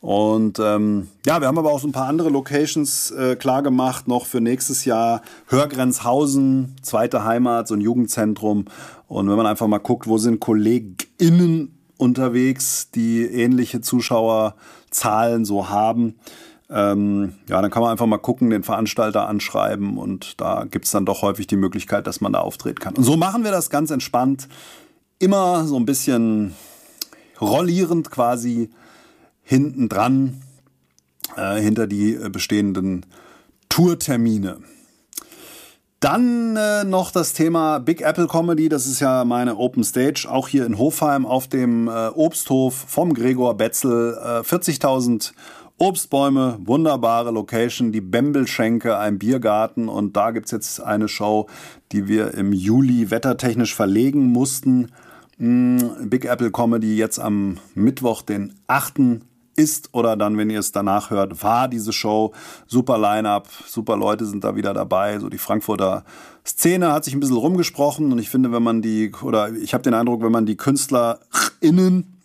Und 0.00 0.60
ähm, 0.60 1.08
ja, 1.26 1.40
wir 1.40 1.48
haben 1.48 1.58
aber 1.58 1.72
auch 1.72 1.80
so 1.80 1.88
ein 1.88 1.92
paar 1.92 2.06
andere 2.06 2.28
Locations 2.28 3.10
äh, 3.10 3.34
klar 3.34 3.62
gemacht, 3.62 4.06
noch 4.06 4.26
für 4.26 4.40
nächstes 4.40 4.84
Jahr. 4.84 5.22
Hörgrenzhausen, 5.48 6.76
zweite 6.82 7.24
Heimat, 7.24 7.66
so 7.66 7.74
ein 7.74 7.80
Jugendzentrum. 7.80 8.66
Und 9.08 9.28
wenn 9.28 9.36
man 9.36 9.46
einfach 9.46 9.66
mal 9.66 9.78
guckt, 9.78 10.06
wo 10.06 10.18
sind 10.18 10.38
KollegInnen 10.38 11.76
unterwegs, 11.96 12.90
die 12.92 13.24
ähnliche 13.24 13.80
Zuschauerzahlen 13.80 15.44
so 15.44 15.68
haben, 15.68 16.16
ähm, 16.68 17.34
ja, 17.48 17.62
dann 17.62 17.70
kann 17.70 17.82
man 17.82 17.92
einfach 17.92 18.06
mal 18.06 18.18
gucken, 18.18 18.50
den 18.50 18.62
Veranstalter 18.62 19.28
anschreiben 19.28 19.98
und 19.98 20.40
da 20.40 20.64
gibt's 20.64 20.90
dann 20.90 21.06
doch 21.06 21.22
häufig 21.22 21.46
die 21.46 21.56
Möglichkeit, 21.56 22.06
dass 22.06 22.20
man 22.20 22.32
da 22.32 22.40
auftreten 22.40 22.80
kann. 22.80 22.94
Und 22.94 23.04
so 23.04 23.16
machen 23.16 23.44
wir 23.44 23.52
das 23.52 23.70
ganz 23.70 23.90
entspannt. 23.90 24.48
Immer 25.18 25.64
so 25.64 25.76
ein 25.76 25.86
bisschen 25.86 26.54
rollierend 27.40 28.10
quasi 28.10 28.70
hinten 29.42 29.88
dran, 29.88 30.42
äh, 31.36 31.60
hinter 31.60 31.86
die 31.86 32.18
bestehenden 32.30 33.06
Tourtermine. 33.68 34.58
Dann 36.00 36.56
äh, 36.56 36.84
noch 36.84 37.10
das 37.10 37.32
Thema 37.32 37.78
Big 37.78 38.02
Apple 38.02 38.26
Comedy. 38.26 38.68
Das 38.68 38.86
ist 38.86 39.00
ja 39.00 39.24
meine 39.24 39.56
Open 39.56 39.82
Stage, 39.82 40.28
auch 40.30 40.46
hier 40.48 40.66
in 40.66 40.78
Hofheim 40.78 41.24
auf 41.24 41.48
dem 41.48 41.88
äh, 41.88 42.08
Obsthof 42.08 42.74
vom 42.74 43.14
Gregor 43.14 43.56
Betzel. 43.56 44.18
Äh, 44.22 44.40
40.000 44.40 45.32
Obstbäume, 45.78 46.58
wunderbare 46.64 47.30
Location, 47.30 47.92
die 47.92 48.00
Bembelschenke, 48.00 48.96
ein 48.96 49.18
Biergarten 49.18 49.88
und 49.88 50.16
da 50.16 50.30
gibt's 50.30 50.50
jetzt 50.50 50.80
eine 50.80 51.06
Show, 51.06 51.48
die 51.92 52.08
wir 52.08 52.32
im 52.32 52.54
Juli 52.54 53.10
wettertechnisch 53.10 53.74
verlegen 53.74 54.32
mussten. 54.32 54.92
Mm, 55.36 55.78
Big 56.04 56.24
Apple 56.24 56.50
Comedy 56.50 56.96
jetzt 56.96 57.18
am 57.18 57.58
Mittwoch, 57.74 58.22
den 58.22 58.54
8 58.68 59.20
ist 59.56 59.90
oder 59.92 60.16
dann, 60.16 60.38
wenn 60.38 60.48
ihr 60.48 60.60
es 60.60 60.72
danach 60.72 61.10
hört, 61.10 61.42
war 61.42 61.68
diese 61.68 61.92
Show. 61.92 62.32
Super 62.66 62.96
Line-up, 62.96 63.48
super 63.66 63.98
Leute 63.98 64.24
sind 64.24 64.44
da 64.44 64.56
wieder 64.56 64.72
dabei. 64.72 65.18
So 65.18 65.28
die 65.28 65.38
Frankfurter 65.38 66.04
Szene 66.46 66.92
hat 66.92 67.04
sich 67.04 67.12
ein 67.12 67.20
bisschen 67.20 67.36
rumgesprochen 67.36 68.12
und 68.12 68.18
ich 68.18 68.30
finde, 68.30 68.52
wenn 68.52 68.62
man 68.62 68.80
die, 68.80 69.12
oder 69.22 69.52
ich 69.52 69.74
habe 69.74 69.82
den 69.82 69.94
Eindruck, 69.94 70.22
wenn 70.22 70.32
man 70.32 70.46
die 70.46 70.56
KünstlerInnen 70.56 72.15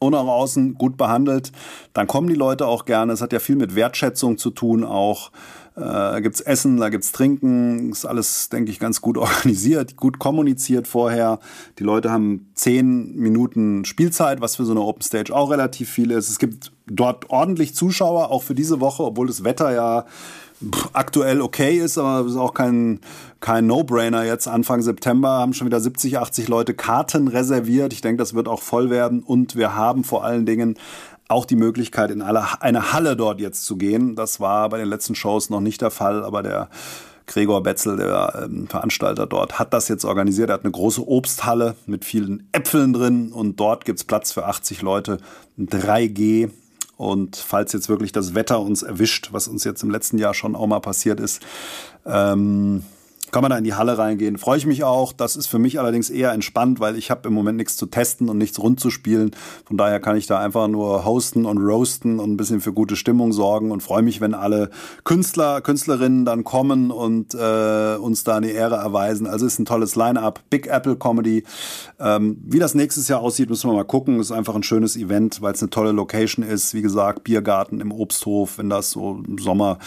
und 0.00 0.14
auch 0.14 0.28
außen 0.28 0.74
gut 0.74 0.96
behandelt, 0.96 1.52
dann 1.92 2.06
kommen 2.06 2.28
die 2.28 2.34
Leute 2.34 2.66
auch 2.66 2.84
gerne. 2.84 3.12
Es 3.12 3.20
hat 3.20 3.32
ja 3.32 3.38
viel 3.38 3.56
mit 3.56 3.74
Wertschätzung 3.74 4.38
zu 4.38 4.50
tun 4.50 4.84
auch. 4.84 5.30
Äh, 5.76 5.80
da 5.80 6.20
gibt's 6.20 6.40
Essen, 6.40 6.78
da 6.78 6.88
gibt's 6.88 7.12
Trinken, 7.12 7.90
ist 7.92 8.04
alles, 8.04 8.48
denke 8.48 8.70
ich, 8.70 8.80
ganz 8.80 9.00
gut 9.00 9.16
organisiert, 9.18 9.96
gut 9.96 10.18
kommuniziert 10.18 10.88
vorher. 10.88 11.38
Die 11.78 11.84
Leute 11.84 12.10
haben 12.10 12.50
zehn 12.54 13.14
Minuten 13.16 13.84
Spielzeit, 13.84 14.40
was 14.40 14.56
für 14.56 14.64
so 14.64 14.72
eine 14.72 14.80
Open 14.80 15.02
Stage 15.02 15.34
auch 15.34 15.50
relativ 15.50 15.88
viel 15.88 16.10
ist. 16.10 16.28
Es 16.28 16.38
gibt 16.38 16.72
dort 16.86 17.30
ordentlich 17.30 17.74
Zuschauer, 17.74 18.30
auch 18.30 18.42
für 18.42 18.54
diese 18.54 18.80
Woche, 18.80 19.04
obwohl 19.04 19.26
das 19.26 19.44
Wetter 19.44 19.72
ja 19.72 20.04
aktuell 20.92 21.40
okay 21.40 21.78
ist, 21.78 21.98
aber 21.98 22.26
es 22.26 22.32
ist 22.32 22.38
auch 22.38 22.54
kein, 22.54 23.00
kein 23.40 23.66
No-Brainer 23.66 24.24
jetzt. 24.24 24.48
Anfang 24.48 24.82
September 24.82 25.28
haben 25.28 25.54
schon 25.54 25.66
wieder 25.66 25.80
70, 25.80 26.18
80 26.18 26.48
Leute 26.48 26.74
Karten 26.74 27.28
reserviert. 27.28 27.92
Ich 27.92 28.00
denke, 28.00 28.18
das 28.18 28.34
wird 28.34 28.48
auch 28.48 28.60
voll 28.60 28.90
werden. 28.90 29.22
Und 29.22 29.56
wir 29.56 29.74
haben 29.74 30.04
vor 30.04 30.24
allen 30.24 30.46
Dingen 30.46 30.76
auch 31.28 31.44
die 31.44 31.56
Möglichkeit, 31.56 32.10
in 32.10 32.22
eine 32.22 32.92
Halle 32.92 33.14
dort 33.14 33.40
jetzt 33.40 33.64
zu 33.64 33.76
gehen. 33.76 34.16
Das 34.16 34.40
war 34.40 34.68
bei 34.68 34.78
den 34.78 34.88
letzten 34.88 35.14
Shows 35.14 35.50
noch 35.50 35.60
nicht 35.60 35.82
der 35.82 35.90
Fall, 35.90 36.24
aber 36.24 36.42
der 36.42 36.70
Gregor 37.26 37.62
Betzel, 37.62 37.98
der 37.98 38.44
ähm, 38.44 38.66
Veranstalter 38.66 39.26
dort, 39.26 39.58
hat 39.58 39.74
das 39.74 39.88
jetzt 39.88 40.06
organisiert. 40.06 40.48
Er 40.48 40.54
hat 40.54 40.64
eine 40.64 40.72
große 40.72 41.06
Obsthalle 41.06 41.76
mit 41.86 42.06
vielen 42.06 42.48
Äpfeln 42.52 42.94
drin 42.94 43.32
und 43.32 43.60
dort 43.60 43.84
gibt's 43.84 44.04
Platz 44.04 44.32
für 44.32 44.46
80 44.46 44.80
Leute. 44.80 45.18
3G 45.58 46.50
und 46.98 47.36
falls 47.36 47.72
jetzt 47.72 47.88
wirklich 47.88 48.10
das 48.10 48.34
Wetter 48.34 48.60
uns 48.60 48.82
erwischt, 48.82 49.28
was 49.32 49.48
uns 49.48 49.62
jetzt 49.64 49.82
im 49.82 49.90
letzten 49.90 50.18
Jahr 50.18 50.34
schon 50.34 50.56
auch 50.56 50.66
mal 50.66 50.80
passiert 50.80 51.20
ist, 51.20 51.40
ähm, 52.04 52.82
kann 53.30 53.42
man 53.42 53.50
da 53.50 53.58
in 53.58 53.64
die 53.64 53.74
Halle 53.74 53.98
reingehen. 53.98 54.38
Freue 54.38 54.58
ich 54.58 54.66
mich 54.66 54.84
auch. 54.84 55.12
Das 55.12 55.36
ist 55.36 55.46
für 55.46 55.58
mich 55.58 55.78
allerdings 55.78 56.10
eher 56.10 56.32
entspannt, 56.32 56.80
weil 56.80 56.96
ich 56.96 57.10
habe 57.10 57.28
im 57.28 57.34
Moment 57.34 57.58
nichts 57.58 57.76
zu 57.76 57.86
testen 57.86 58.28
und 58.28 58.38
nichts 58.38 58.58
rund 58.58 58.80
zu 58.80 58.90
spielen. 58.90 59.32
Von 59.64 59.76
daher 59.76 60.00
kann 60.00 60.16
ich 60.16 60.26
da 60.26 60.38
einfach 60.38 60.68
nur 60.68 61.04
hosten 61.04 61.44
und 61.44 61.58
roasten 61.58 62.18
und 62.20 62.32
ein 62.32 62.36
bisschen 62.36 62.60
für 62.60 62.72
gute 62.72 62.96
Stimmung 62.96 63.32
sorgen 63.32 63.70
und 63.70 63.82
freue 63.82 64.02
mich, 64.02 64.20
wenn 64.20 64.34
alle 64.34 64.70
Künstler, 65.04 65.60
Künstlerinnen 65.60 66.24
dann 66.24 66.44
kommen 66.44 66.90
und 66.90 67.34
äh, 67.34 67.96
uns 67.96 68.24
da 68.24 68.36
eine 68.36 68.50
Ehre 68.50 68.76
erweisen. 68.76 69.26
Also 69.26 69.46
ist 69.46 69.58
ein 69.58 69.66
tolles 69.66 69.96
Line-up. 69.96 70.40
Big 70.50 70.66
Apple 70.66 70.96
Comedy. 70.96 71.44
Ähm, 71.98 72.38
wie 72.44 72.58
das 72.58 72.74
nächstes 72.74 73.08
Jahr 73.08 73.20
aussieht, 73.20 73.50
müssen 73.50 73.70
wir 73.70 73.74
mal 73.74 73.84
gucken. 73.84 74.20
Ist 74.20 74.32
einfach 74.32 74.54
ein 74.54 74.62
schönes 74.62 74.96
Event, 74.96 75.42
weil 75.42 75.54
es 75.54 75.62
eine 75.62 75.70
tolle 75.70 75.92
Location 75.92 76.44
ist. 76.44 76.74
Wie 76.74 76.82
gesagt, 76.82 77.24
Biergarten 77.24 77.80
im 77.80 77.92
Obsthof, 77.92 78.58
wenn 78.58 78.70
das 78.70 78.90
so 78.90 79.22
im 79.26 79.38
Sommer 79.38 79.78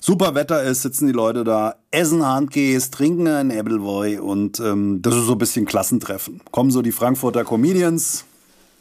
super 0.00 0.34
Wetter 0.34 0.62
ist, 0.62 0.82
sitzen 0.82 1.06
die 1.06 1.12
Leute 1.12 1.44
da, 1.44 1.76
essen 1.90 2.26
Trinken 2.90 3.26
ein 3.26 3.50
Appleboy 3.50 4.18
und 4.18 4.60
ähm, 4.60 5.02
das 5.02 5.14
ist 5.14 5.26
so 5.26 5.32
ein 5.32 5.38
bisschen 5.38 5.66
Klassentreffen. 5.66 6.40
Kommen 6.50 6.70
so 6.70 6.82
die 6.82 6.92
Frankfurter 6.92 7.44
Comedians. 7.44 8.24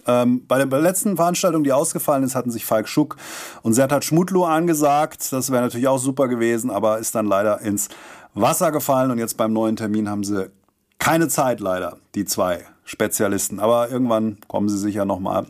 Ähm, 0.07 0.45
bei 0.47 0.63
der 0.63 0.81
letzten 0.81 1.15
Veranstaltung, 1.15 1.63
die 1.63 1.71
ausgefallen 1.71 2.23
ist, 2.23 2.35
hatten 2.35 2.51
sich 2.51 2.65
Falk 2.65 2.87
Schuck 2.87 3.17
und 3.61 3.73
Sertat 3.73 4.05
Schmutlu 4.05 4.43
angesagt. 4.43 5.31
Das 5.31 5.51
wäre 5.51 5.63
natürlich 5.63 5.87
auch 5.87 5.99
super 5.99 6.27
gewesen, 6.27 6.71
aber 6.71 6.99
ist 6.99 7.15
dann 7.15 7.25
leider 7.25 7.61
ins 7.61 7.89
Wasser 8.33 8.71
gefallen 8.71 9.11
und 9.11 9.19
jetzt 9.19 9.37
beim 9.37 9.53
neuen 9.53 9.75
Termin 9.75 10.09
haben 10.09 10.23
sie 10.23 10.49
keine 10.97 11.27
Zeit 11.27 11.59
leider, 11.59 11.97
die 12.15 12.25
zwei 12.25 12.65
Spezialisten. 12.83 13.59
Aber 13.59 13.89
irgendwann 13.89 14.37
kommen 14.47 14.69
sie 14.69 14.77
sicher 14.77 15.05
nochmal. 15.05 15.45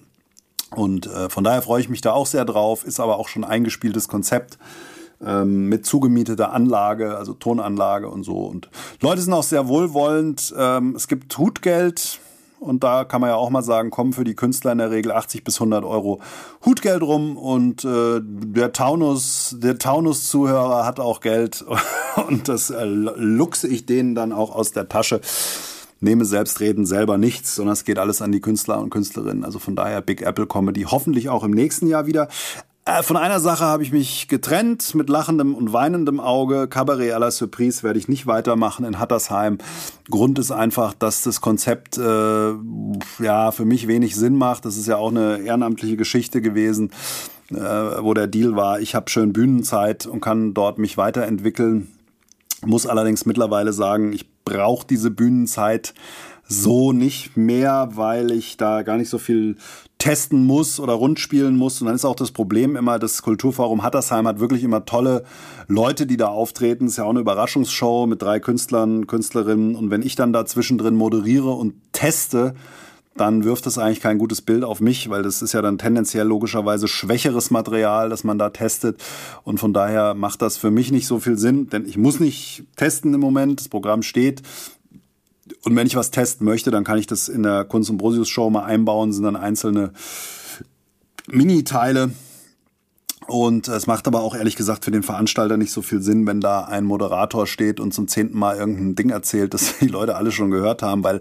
Und 0.76 1.08
äh, 1.08 1.30
von 1.30 1.44
daher 1.44 1.62
freue 1.62 1.82
ich 1.82 1.90
mich 1.90 2.02
da 2.02 2.12
auch 2.12 2.28
sehr 2.28 2.46
drauf, 2.46 2.84
ist 2.84 3.00
aber 3.00 3.18
auch 3.18 3.28
schon 3.28 3.44
eingespieltes 3.44 4.08
Konzept 4.08 4.58
ähm, 5.26 5.68
mit 5.68 5.86
zugemieteter 5.86 6.54
Anlage, 6.54 7.18
also 7.18 7.34
Tonanlage 7.34 8.10
und 8.10 8.24
so. 8.24 8.46
Und 8.46 8.70
Leute 9.02 9.22
sind 9.22 9.34
auch 9.34 9.44
sehr 9.44 9.68
wohlwollend. 9.68 10.54
Ähm, 10.58 10.96
es 10.96 11.08
gibt 11.08 11.38
Hutgeld. 11.38 12.20
Und 12.60 12.84
da 12.84 13.06
kann 13.06 13.22
man 13.22 13.30
ja 13.30 13.38
auch 13.38 13.50
mal 13.50 13.64
sagen, 13.64 13.90
kommen 13.90 14.12
für 14.12 14.26
die 14.26 14.36
Künstler 14.36 14.74
in 14.74 14.80
der 14.80 14.92
Regel 14.92 15.14
80 15.14 15.46
bis 15.46 15.56
100 15.56 15.86
Euro 15.86 16.20
Hutgeld 16.66 17.02
rum 17.02 17.38
und 17.38 17.86
äh, 17.86 18.20
der 18.22 18.74
Taunus, 18.74 19.56
der 19.60 19.78
Taunus-Zuhörer 19.78 20.86
hat 20.86 21.00
auch 21.00 21.22
Geld 21.22 21.64
und 22.28 22.50
das 22.50 22.70
äh, 22.70 22.84
luchse 22.84 23.70
ich 23.70 23.86
denen 23.86 24.14
dann 24.14 24.34
auch 24.34 24.54
aus 24.54 24.74
der 24.74 24.90
Tasche 24.90 25.22
nehme 26.02 26.26
selbstreden 26.26 26.86
selber 26.86 27.18
nichts, 27.18 27.56
sondern 27.56 27.74
es 27.74 27.84
geht 27.84 28.00
alles 28.00 28.22
an 28.22 28.32
die 28.32 28.42
Künstler 28.42 28.80
und 28.80 28.90
Künstlerinnen. 28.90 29.44
Also 29.44 29.60
von 29.60 29.76
daher 29.76 30.02
Big 30.02 30.22
Apple 30.22 30.48
Comedy 30.48 30.84
hoffentlich 30.84 31.30
auch 31.30 31.44
im 31.44 31.52
nächsten 31.52 31.88
Jahr 31.88 32.06
wieder. 32.06 32.30
Äh, 32.90 33.04
von 33.04 33.18
einer 33.18 33.40
Sache 33.40 33.66
habe 33.66 33.84
ich 33.84 33.92
mich 33.92 34.28
getrennt 34.28 34.96
mit 34.96 35.10
lachendem 35.10 35.54
und 35.54 35.74
weinendem 35.74 36.20
Auge. 36.20 36.68
Cabaret 36.68 37.14
à 37.14 37.20
la 37.20 37.30
Surprise 37.30 37.84
werde 37.84 38.00
ich 38.00 38.08
nicht 38.08 38.26
weitermachen 38.26 38.84
in 38.84 38.98
Hattersheim. 38.98 39.60
Grund 40.10 40.40
ist 40.40 40.52
einfach, 40.52 40.96
dass 40.96 41.22
das 41.22 41.40
Konzept 41.40 42.00
äh, 42.00 42.54
ja 43.20 43.52
für 43.52 43.66
mich 43.66 43.88
wenig 43.88 44.16
Sinn 44.16 44.36
macht. 44.36 44.66
Das 44.66 44.76
ist 44.76 44.88
ja 44.88 44.98
auch 44.98 45.12
eine 45.12 45.40
ehrenamtliche 45.40 45.98
Geschichte 45.98 46.42
gewesen, 46.42 46.90
äh, 47.52 47.58
wo 47.58 48.16
der 48.16 48.28
Deal 48.28 48.56
war, 48.56 48.80
ich 48.80 48.96
habe 48.96 49.10
schön 49.10 49.34
Bühnenzeit 49.34 50.08
und 50.08 50.22
kann 50.22 50.56
dort 50.56 50.80
mich 50.80 50.98
weiterentwickeln. 50.98 51.92
Muss 52.66 52.88
allerdings 52.88 53.26
mittlerweile 53.26 53.72
sagen, 53.72 54.14
ich 54.14 54.26
brauche 54.46 54.88
diese 54.88 55.12
Bühnenzeit 55.12 55.94
so 56.48 56.92
nicht 56.92 57.38
mehr, 57.38 57.90
weil 57.94 58.32
ich 58.32 58.58
da 58.58 58.82
gar 58.82 58.98
nicht 58.98 59.10
so 59.10 59.20
viel 59.20 59.58
testen 60.00 60.46
muss 60.46 60.80
oder 60.80 60.94
rundspielen 60.94 61.56
muss. 61.58 61.80
Und 61.82 61.88
dann 61.88 61.96
ist 61.96 62.06
auch 62.06 62.16
das 62.16 62.32
Problem 62.32 62.76
immer, 62.76 62.98
das 62.98 63.22
Kulturforum 63.22 63.84
Hattersheim 63.84 64.28
hat 64.28 64.40
wirklich 64.40 64.64
immer 64.64 64.86
tolle 64.86 65.24
Leute, 65.68 66.08
die 66.08 66.18
da 66.18 66.28
auftreten. 66.28 66.88
ist 66.88 66.98
ja 66.98 67.04
auch 67.04 67.10
eine 67.10 67.20
Überraschungsshow 67.20 68.08
mit 68.08 68.22
drei 68.22 68.40
Künstlern, 68.40 69.08
Künstlerinnen. 69.08 69.76
Und 69.76 69.92
wenn 69.92 70.02
ich 70.02 70.16
dann 70.16 70.34
da 70.34 70.46
zwischendrin 70.46 70.96
moderiere 70.96 71.52
und 71.52 71.76
teste, 71.92 72.56
dann 73.18 73.44
wirft 73.44 73.66
das 73.66 73.78
eigentlich 73.78 74.00
kein 74.00 74.18
gutes 74.18 74.42
Bild 74.42 74.64
auf 74.64 74.80
mich, 74.80 75.10
weil 75.10 75.24
das 75.24 75.42
ist 75.42 75.52
ja 75.52 75.62
dann 75.62 75.78
tendenziell 75.78 76.26
logischerweise 76.26 76.88
schwächeres 76.88 77.52
Material, 77.52 78.10
das 78.10 78.24
man 78.24 78.40
da 78.40 78.50
testet. 78.50 79.04
Und 79.44 79.60
von 79.60 79.74
daher 79.74 80.14
macht 80.14 80.42
das 80.42 80.56
für 80.56 80.72
mich 80.72 80.92
nicht 80.94 81.08
so 81.08 81.20
viel 81.20 81.38
Sinn, 81.38 81.70
denn 81.70 81.86
ich 81.86 81.98
muss 81.98 82.22
nicht 82.22 82.64
testen 82.78 83.14
im 83.14 83.20
Moment. 83.20 83.60
Das 83.60 83.68
Programm 83.68 84.02
steht. 84.02 84.42
Und 85.64 85.76
wenn 85.76 85.88
ich 85.88 85.96
was 85.96 86.12
testen 86.12 86.46
möchte, 86.46 86.72
dann 86.72 86.84
kann 86.84 86.98
ich 86.98 87.08
das 87.08 87.30
in 87.30 87.44
der 87.44 87.66
Kunst- 87.66 87.90
und 87.90 87.98
Brosius-Show 87.98 88.50
mal 88.50 88.64
einbauen, 88.64 89.14
sind 89.14 89.24
dann 89.24 89.36
einzelne 89.36 89.92
Mini-Teile. 91.28 92.12
Und 93.28 93.68
es 93.68 93.86
macht 93.86 94.08
aber 94.08 94.24
auch 94.24 94.36
ehrlich 94.36 94.56
gesagt 94.56 94.86
für 94.86 94.92
den 94.92 95.04
Veranstalter 95.04 95.56
nicht 95.56 95.72
so 95.72 95.84
viel 95.84 96.02
Sinn, 96.02 96.26
wenn 96.26 96.42
da 96.42 96.64
ein 96.64 96.84
Moderator 96.84 97.46
steht 97.46 97.80
und 97.80 97.94
zum 97.94 98.08
zehnten 98.08 98.38
Mal 98.40 98.58
irgendein 98.58 98.96
Ding 98.96 99.12
erzählt, 99.12 99.54
das 99.54 99.78
die 99.82 99.88
Leute 99.88 100.16
alle 100.16 100.32
schon 100.32 100.50
gehört 100.50 100.82
haben, 100.82 101.04
weil 101.04 101.20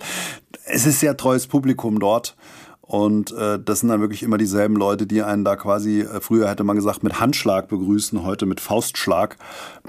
es 0.65 0.87
ist 0.87 1.01
sehr 1.01 1.17
treues 1.17 1.47
Publikum 1.47 2.01
dort. 2.01 2.35
Und 2.81 3.33
äh, 3.33 3.59
das 3.63 3.81
sind 3.81 3.91
dann 3.91 4.01
wirklich 4.01 4.23
immer 4.23 4.39
dieselben 4.39 4.75
Leute, 4.75 5.07
die 5.07 5.23
einen 5.23 5.45
da 5.45 5.57
quasi, 5.57 6.01
äh, 6.01 6.23
früher 6.23 6.49
hätte 6.49 6.65
man 6.65 6.75
gesagt, 6.75 7.03
mit 7.03 7.21
Handschlag 7.21 7.69
begrüßen, 7.69 8.25
heute 8.25 8.47
mit 8.47 8.61
Faustschlag. 8.63 9.37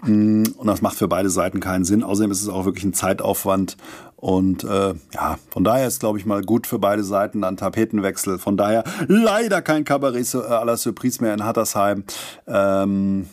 Mm, 0.03 0.43
und 0.57 0.67
das 0.67 0.81
macht 0.81 0.97
für 0.97 1.07
beide 1.07 1.29
Seiten 1.29 1.61
keinen 1.61 1.85
Sinn. 1.85 2.03
Außerdem 2.03 2.29
ist 2.29 2.41
es 2.41 2.49
auch 2.49 2.65
wirklich 2.65 2.83
ein 2.83 2.93
Zeitaufwand. 2.93 3.77
Und 4.19 4.65
äh, 4.65 4.95
ja, 5.13 5.39
von 5.49 5.63
daher 5.63 5.87
ist, 5.87 6.01
glaube 6.01 6.19
ich, 6.19 6.25
mal 6.25 6.41
gut 6.41 6.67
für 6.67 6.77
beide 6.77 7.03
Seiten 7.03 7.45
ein 7.45 7.55
Tapetenwechsel. 7.55 8.37
Von 8.37 8.57
daher 8.57 8.83
leider 9.07 9.61
kein 9.61 9.85
Cabaret 9.85 10.35
à 10.35 10.65
la 10.65 10.75
Surprise 10.75 11.23
mehr 11.23 11.33
in 11.33 11.45
Hattersheim. 11.45 12.03
Ähm, 12.45 13.29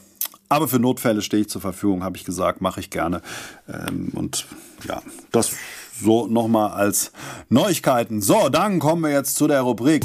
aber 0.49 0.68
für 0.68 0.79
Notfälle 0.79 1.22
stehe 1.22 1.42
ich 1.42 1.49
zur 1.49 1.61
Verfügung, 1.61 2.05
habe 2.05 2.16
ich 2.16 2.25
gesagt, 2.25 2.61
mache 2.61 2.79
ich 2.79 2.90
gerne. 2.90 3.20
Ähm, 3.68 4.12
und 4.14 4.46
ja, 4.87 5.03
das 5.33 5.51
so 6.01 6.29
nochmal 6.29 6.70
als 6.70 7.11
Neuigkeiten. 7.49 8.20
So, 8.22 8.49
dann 8.49 8.79
kommen 8.79 9.03
wir 9.03 9.11
jetzt 9.11 9.35
zu 9.35 9.49
der 9.49 9.62
Rubrik. 9.62 10.05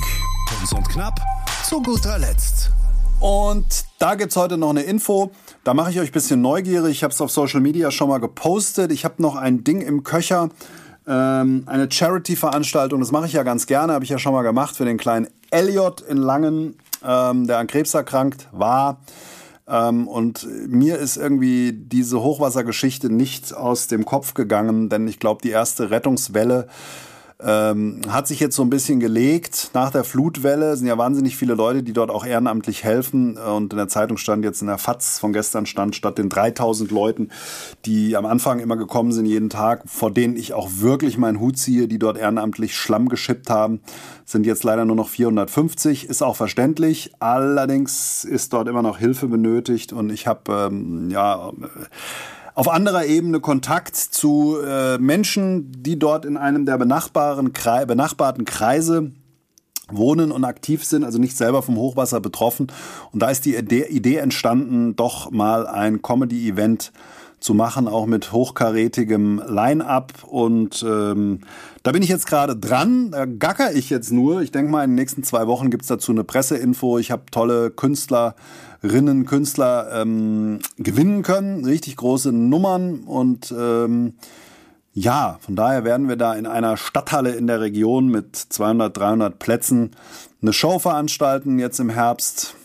Kurz 0.49 0.71
und 0.71 0.89
knapp, 0.89 1.19
zu 1.63 1.79
guter 1.81 2.17
Letzt. 2.17 2.71
Und 3.19 3.85
da 3.99 4.15
gibt's 4.15 4.35
heute 4.35 4.57
noch 4.57 4.71
eine 4.71 4.81
Info. 4.81 5.31
Da 5.63 5.75
mache 5.75 5.91
ich 5.91 5.99
euch 5.99 6.09
ein 6.09 6.13
bisschen 6.13 6.41
neugierig. 6.41 6.91
Ich 6.91 7.03
habe 7.03 7.13
es 7.13 7.21
auf 7.21 7.29
Social 7.29 7.61
Media 7.61 7.91
schon 7.91 8.09
mal 8.09 8.19
gepostet. 8.19 8.91
Ich 8.91 9.05
habe 9.05 9.21
noch 9.21 9.35
ein 9.35 9.63
Ding 9.63 9.81
im 9.81 10.03
Köcher. 10.03 10.49
Ähm, 11.07 11.63
eine 11.67 11.91
Charity-Veranstaltung. 11.91 12.99
Das 12.99 13.11
mache 13.11 13.27
ich 13.27 13.33
ja 13.33 13.43
ganz 13.43 13.67
gerne. 13.67 13.93
Habe 13.93 14.03
ich 14.03 14.09
ja 14.09 14.17
schon 14.17 14.33
mal 14.33 14.41
gemacht 14.41 14.75
für 14.75 14.85
den 14.85 14.97
kleinen 14.97 15.27
Elliot 15.51 16.01
in 16.01 16.17
Langen, 16.17 16.77
ähm, 17.05 17.45
der 17.45 17.59
an 17.59 17.67
Krebs 17.67 17.93
erkrankt 17.93 18.47
war. 18.51 19.01
Ähm, 19.67 20.07
und 20.07 20.47
mir 20.67 20.97
ist 20.97 21.17
irgendwie 21.17 21.73
diese 21.73 22.23
Hochwassergeschichte 22.23 23.11
nicht 23.11 23.53
aus 23.53 23.85
dem 23.85 24.03
Kopf 24.03 24.33
gegangen, 24.33 24.89
denn 24.89 25.07
ich 25.07 25.19
glaube, 25.19 25.41
die 25.43 25.51
erste 25.51 25.91
Rettungswelle 25.91 26.69
ähm, 27.43 28.01
hat 28.09 28.27
sich 28.27 28.39
jetzt 28.39 28.55
so 28.55 28.63
ein 28.63 28.69
bisschen 28.69 28.99
gelegt. 28.99 29.71
Nach 29.73 29.91
der 29.91 30.03
Flutwelle 30.03 30.75
sind 30.77 30.87
ja 30.87 30.97
wahnsinnig 30.97 31.35
viele 31.35 31.55
Leute, 31.55 31.83
die 31.83 31.93
dort 31.93 32.09
auch 32.09 32.25
ehrenamtlich 32.25 32.83
helfen. 32.83 33.37
Und 33.37 33.73
in 33.73 33.77
der 33.77 33.87
Zeitung 33.87 34.17
stand 34.17 34.43
jetzt 34.43 34.61
in 34.61 34.67
der 34.67 34.77
FAZ 34.77 35.19
von 35.19 35.33
gestern 35.33 35.65
stand, 35.65 35.95
statt 35.95 36.17
den 36.17 36.29
3000 36.29 36.91
Leuten, 36.91 37.29
die 37.85 38.15
am 38.15 38.25
Anfang 38.25 38.59
immer 38.59 38.77
gekommen 38.77 39.11
sind 39.11 39.25
jeden 39.25 39.49
Tag, 39.49 39.83
vor 39.85 40.11
denen 40.11 40.35
ich 40.35 40.53
auch 40.53 40.69
wirklich 40.75 41.17
meinen 41.17 41.39
Hut 41.39 41.57
ziehe, 41.57 41.87
die 41.87 41.99
dort 41.99 42.17
ehrenamtlich 42.17 42.75
Schlamm 42.75 43.09
geschippt 43.09 43.49
haben, 43.49 43.81
sind 44.25 44.45
jetzt 44.45 44.63
leider 44.63 44.85
nur 44.85 44.95
noch 44.95 45.09
450. 45.09 46.09
Ist 46.09 46.21
auch 46.21 46.35
verständlich. 46.35 47.11
Allerdings 47.19 48.23
ist 48.23 48.53
dort 48.53 48.67
immer 48.67 48.81
noch 48.81 48.97
Hilfe 48.97 49.27
benötigt 49.27 49.93
und 49.93 50.11
ich 50.11 50.27
habe 50.27 50.69
ähm, 50.69 51.09
ja 51.09 51.51
auf 52.53 52.69
anderer 52.69 53.05
Ebene 53.05 53.39
Kontakt 53.39 53.95
zu 53.95 54.57
äh, 54.65 54.97
Menschen, 54.97 55.71
die 55.83 55.97
dort 55.97 56.25
in 56.25 56.37
einem 56.37 56.65
der 56.65 56.77
benachbarten, 56.77 57.51
benachbarten 57.87 58.45
Kreise 58.45 59.11
wohnen 59.89 60.31
und 60.31 60.45
aktiv 60.45 60.83
sind, 60.85 61.03
also 61.03 61.19
nicht 61.19 61.37
selber 61.37 61.61
vom 61.61 61.77
Hochwasser 61.77 62.19
betroffen. 62.19 62.67
Und 63.11 63.21
da 63.21 63.29
ist 63.29 63.45
die 63.45 63.55
Idee 63.55 64.15
entstanden, 64.15 64.95
doch 64.95 65.31
mal 65.31 65.67
ein 65.67 66.01
Comedy-Event 66.01 66.91
zu 67.41 67.55
machen, 67.55 67.87
auch 67.87 68.05
mit 68.05 68.31
hochkarätigem 68.31 69.41
Line-up. 69.45 70.23
Und 70.23 70.85
ähm, 70.87 71.41
da 71.83 71.91
bin 71.91 72.03
ich 72.03 72.09
jetzt 72.09 72.27
gerade 72.27 72.55
dran. 72.55 73.11
Da 73.11 73.25
gacker 73.25 73.73
ich 73.73 73.89
jetzt 73.89 74.11
nur. 74.11 74.41
Ich 74.41 74.51
denke 74.51 74.71
mal, 74.71 74.83
in 74.83 74.91
den 74.91 74.95
nächsten 74.95 75.23
zwei 75.23 75.47
Wochen 75.47 75.71
gibt's 75.71 75.87
dazu 75.87 76.11
eine 76.11 76.23
Presseinfo. 76.23 76.99
Ich 76.99 77.09
habe 77.11 77.23
tolle 77.31 77.71
Künstlerinnen, 77.71 79.25
Künstler 79.25 79.89
ähm, 79.91 80.59
gewinnen 80.77 81.23
können. 81.23 81.65
Richtig 81.65 81.97
große 81.97 82.31
Nummern. 82.31 82.99
Und 82.99 83.53
ähm, 83.57 84.13
ja, 84.93 85.39
von 85.41 85.55
daher 85.55 85.83
werden 85.83 86.09
wir 86.09 86.17
da 86.17 86.35
in 86.35 86.45
einer 86.45 86.77
Stadthalle 86.77 87.31
in 87.31 87.47
der 87.47 87.59
Region 87.59 88.07
mit 88.07 88.35
200, 88.35 88.95
300 88.95 89.39
Plätzen 89.39 89.91
eine 90.43 90.53
Show 90.53 90.77
veranstalten 90.77 91.57
jetzt 91.57 91.79
im 91.79 91.89
Herbst 91.89 92.55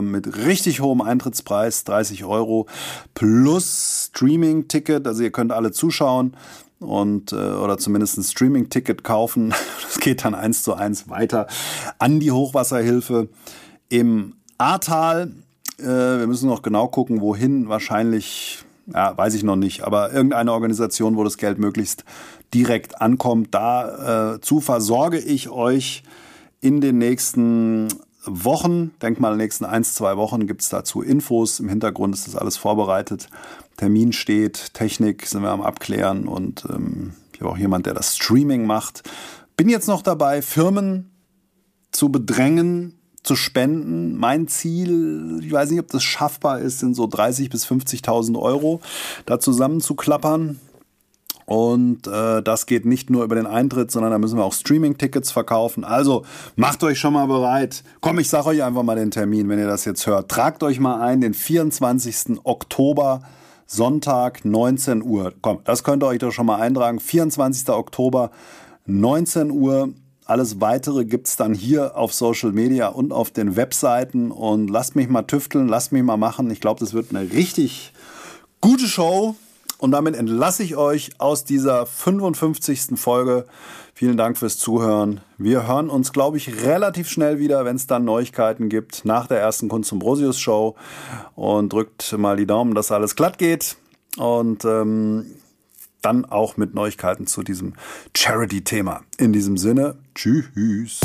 mit 0.00 0.36
richtig 0.38 0.80
hohem 0.80 1.02
Eintrittspreis, 1.02 1.84
30 1.84 2.24
Euro, 2.24 2.66
plus 3.14 4.08
Streaming-Ticket, 4.08 5.06
also 5.06 5.22
ihr 5.22 5.30
könnt 5.30 5.52
alle 5.52 5.70
zuschauen 5.70 6.34
und 6.78 7.32
äh, 7.32 7.36
oder 7.36 7.78
zumindest 7.78 8.18
ein 8.18 8.24
Streaming-Ticket 8.24 9.04
kaufen. 9.04 9.54
Das 9.86 10.00
geht 10.00 10.24
dann 10.24 10.34
eins 10.34 10.62
zu 10.62 10.74
eins 10.74 11.08
weiter 11.08 11.46
an 11.98 12.20
die 12.20 12.30
Hochwasserhilfe 12.30 13.28
im 13.88 14.34
Ahrtal. 14.58 15.32
Äh, 15.78 15.84
wir 15.84 16.26
müssen 16.26 16.48
noch 16.48 16.62
genau 16.62 16.88
gucken, 16.88 17.20
wohin. 17.20 17.68
Wahrscheinlich, 17.68 18.58
ja, 18.92 19.16
weiß 19.16 19.34
ich 19.34 19.42
noch 19.42 19.56
nicht, 19.56 19.82
aber 19.82 20.12
irgendeine 20.12 20.52
Organisation, 20.52 21.16
wo 21.16 21.24
das 21.24 21.38
Geld 21.38 21.58
möglichst 21.58 22.04
direkt 22.52 23.00
ankommt. 23.00 23.54
Dazu 23.54 24.58
äh, 24.58 24.60
versorge 24.60 25.18
ich 25.18 25.48
euch 25.48 26.02
in 26.60 26.80
den 26.80 26.98
nächsten 26.98 27.88
Wochen, 28.26 28.92
denk 29.00 29.20
mal, 29.20 29.32
in 29.32 29.38
den 29.38 29.44
nächsten 29.44 29.64
eins, 29.64 29.94
zwei 29.94 30.16
Wochen 30.16 30.46
gibt's 30.46 30.68
dazu 30.68 31.02
Infos. 31.02 31.60
Im 31.60 31.68
Hintergrund 31.68 32.14
ist 32.14 32.26
das 32.26 32.36
alles 32.36 32.56
vorbereitet. 32.56 33.28
Termin 33.76 34.12
steht, 34.12 34.74
Technik 34.74 35.26
sind 35.26 35.42
wir 35.42 35.50
am 35.50 35.62
Abklären 35.62 36.26
und 36.28 36.64
ähm, 36.68 37.12
ich 37.32 37.40
habe 37.40 37.50
auch 37.50 37.58
jemand, 37.58 37.86
der 37.86 37.94
das 37.94 38.16
Streaming 38.16 38.66
macht. 38.66 39.02
Bin 39.56 39.68
jetzt 39.68 39.88
noch 39.88 40.02
dabei, 40.02 40.42
Firmen 40.42 41.10
zu 41.92 42.10
bedrängen, 42.10 42.98
zu 43.22 43.36
spenden. 43.36 44.16
Mein 44.16 44.48
Ziel, 44.48 45.40
ich 45.42 45.52
weiß 45.52 45.70
nicht, 45.70 45.80
ob 45.80 45.88
das 45.88 46.02
schaffbar 46.02 46.60
ist, 46.60 46.78
sind 46.78 46.94
so 46.94 47.04
30.000 47.04 47.50
bis 47.50 47.66
50.000 47.66 48.38
Euro 48.40 48.80
da 49.26 49.40
zusammenzuklappern. 49.40 50.60
Und 51.46 52.08
äh, 52.08 52.42
das 52.42 52.66
geht 52.66 52.84
nicht 52.84 53.08
nur 53.08 53.22
über 53.22 53.36
den 53.36 53.46
Eintritt, 53.46 53.92
sondern 53.92 54.10
da 54.10 54.18
müssen 54.18 54.36
wir 54.36 54.44
auch 54.44 54.52
Streaming-Tickets 54.52 55.30
verkaufen. 55.30 55.84
Also 55.84 56.24
macht 56.56 56.82
euch 56.82 56.98
schon 56.98 57.12
mal 57.12 57.26
bereit. 57.26 57.84
Komm, 58.00 58.18
ich 58.18 58.28
sage 58.28 58.48
euch 58.48 58.64
einfach 58.64 58.82
mal 58.82 58.96
den 58.96 59.12
Termin, 59.12 59.48
wenn 59.48 59.60
ihr 59.60 59.68
das 59.68 59.84
jetzt 59.84 60.08
hört. 60.08 60.28
Tragt 60.28 60.64
euch 60.64 60.80
mal 60.80 61.00
ein, 61.00 61.20
den 61.20 61.34
24. 61.34 62.40
Oktober, 62.42 63.20
Sonntag, 63.64 64.44
19 64.44 65.02
Uhr. 65.02 65.32
Komm, 65.40 65.60
das 65.62 65.84
könnt 65.84 66.02
ihr 66.02 66.08
euch 66.08 66.18
doch 66.18 66.32
schon 66.32 66.46
mal 66.46 66.56
eintragen. 66.56 66.98
24. 66.98 67.68
Oktober, 67.68 68.32
19 68.86 69.52
Uhr. 69.52 69.90
Alles 70.24 70.60
weitere 70.60 71.04
gibt's 71.04 71.36
dann 71.36 71.54
hier 71.54 71.96
auf 71.96 72.12
Social 72.12 72.50
Media 72.50 72.88
und 72.88 73.12
auf 73.12 73.30
den 73.30 73.54
Webseiten. 73.54 74.32
Und 74.32 74.68
lasst 74.68 74.96
mich 74.96 75.08
mal 75.08 75.22
tüfteln, 75.22 75.68
lasst 75.68 75.92
mich 75.92 76.02
mal 76.02 76.16
machen. 76.16 76.50
Ich 76.50 76.60
glaube, 76.60 76.80
das 76.80 76.92
wird 76.92 77.14
eine 77.14 77.30
richtig 77.30 77.92
gute 78.60 78.88
Show. 78.88 79.36
Und 79.78 79.90
damit 79.90 80.16
entlasse 80.16 80.62
ich 80.62 80.76
euch 80.76 81.10
aus 81.18 81.44
dieser 81.44 81.86
55. 81.86 82.98
Folge. 82.98 83.46
Vielen 83.94 84.16
Dank 84.16 84.38
fürs 84.38 84.58
Zuhören. 84.58 85.20
Wir 85.38 85.66
hören 85.66 85.90
uns, 85.90 86.12
glaube 86.12 86.36
ich, 86.36 86.64
relativ 86.64 87.08
schnell 87.08 87.38
wieder, 87.38 87.64
wenn 87.64 87.76
es 87.76 87.86
dann 87.86 88.04
Neuigkeiten 88.04 88.68
gibt 88.68 89.04
nach 89.04 89.26
der 89.26 89.40
ersten 89.40 89.68
Kunst 89.68 89.92
und 89.92 89.98
Brosius 89.98 90.38
Show. 90.38 90.76
Und 91.34 91.72
drückt 91.72 92.16
mal 92.16 92.36
die 92.36 92.46
Daumen, 92.46 92.74
dass 92.74 92.92
alles 92.92 93.16
glatt 93.16 93.38
geht. 93.38 93.76
Und 94.16 94.64
ähm, 94.64 95.26
dann 96.00 96.24
auch 96.24 96.56
mit 96.56 96.74
Neuigkeiten 96.74 97.26
zu 97.26 97.42
diesem 97.42 97.74
Charity-Thema. 98.16 99.02
In 99.18 99.32
diesem 99.32 99.56
Sinne, 99.56 99.96
tschüss. 100.14 101.00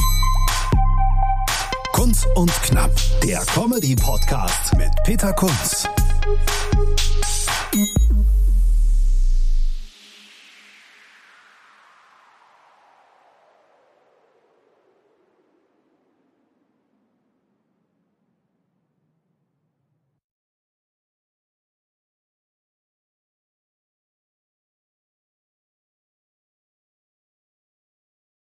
Kunst 1.91 2.25
und 2.35 2.51
Knapp, 2.63 2.91
der 3.23 3.39
Comedy-Podcast 3.53 4.75
mit 4.77 4.91
Peter 5.03 5.33
Kunz. 5.33 5.87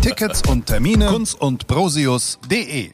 Tickets 0.00 0.42
und 0.48 0.66
Termine 0.66 1.06
kunz 1.06 1.34
und 1.34 1.66
brosius.de 1.66 2.88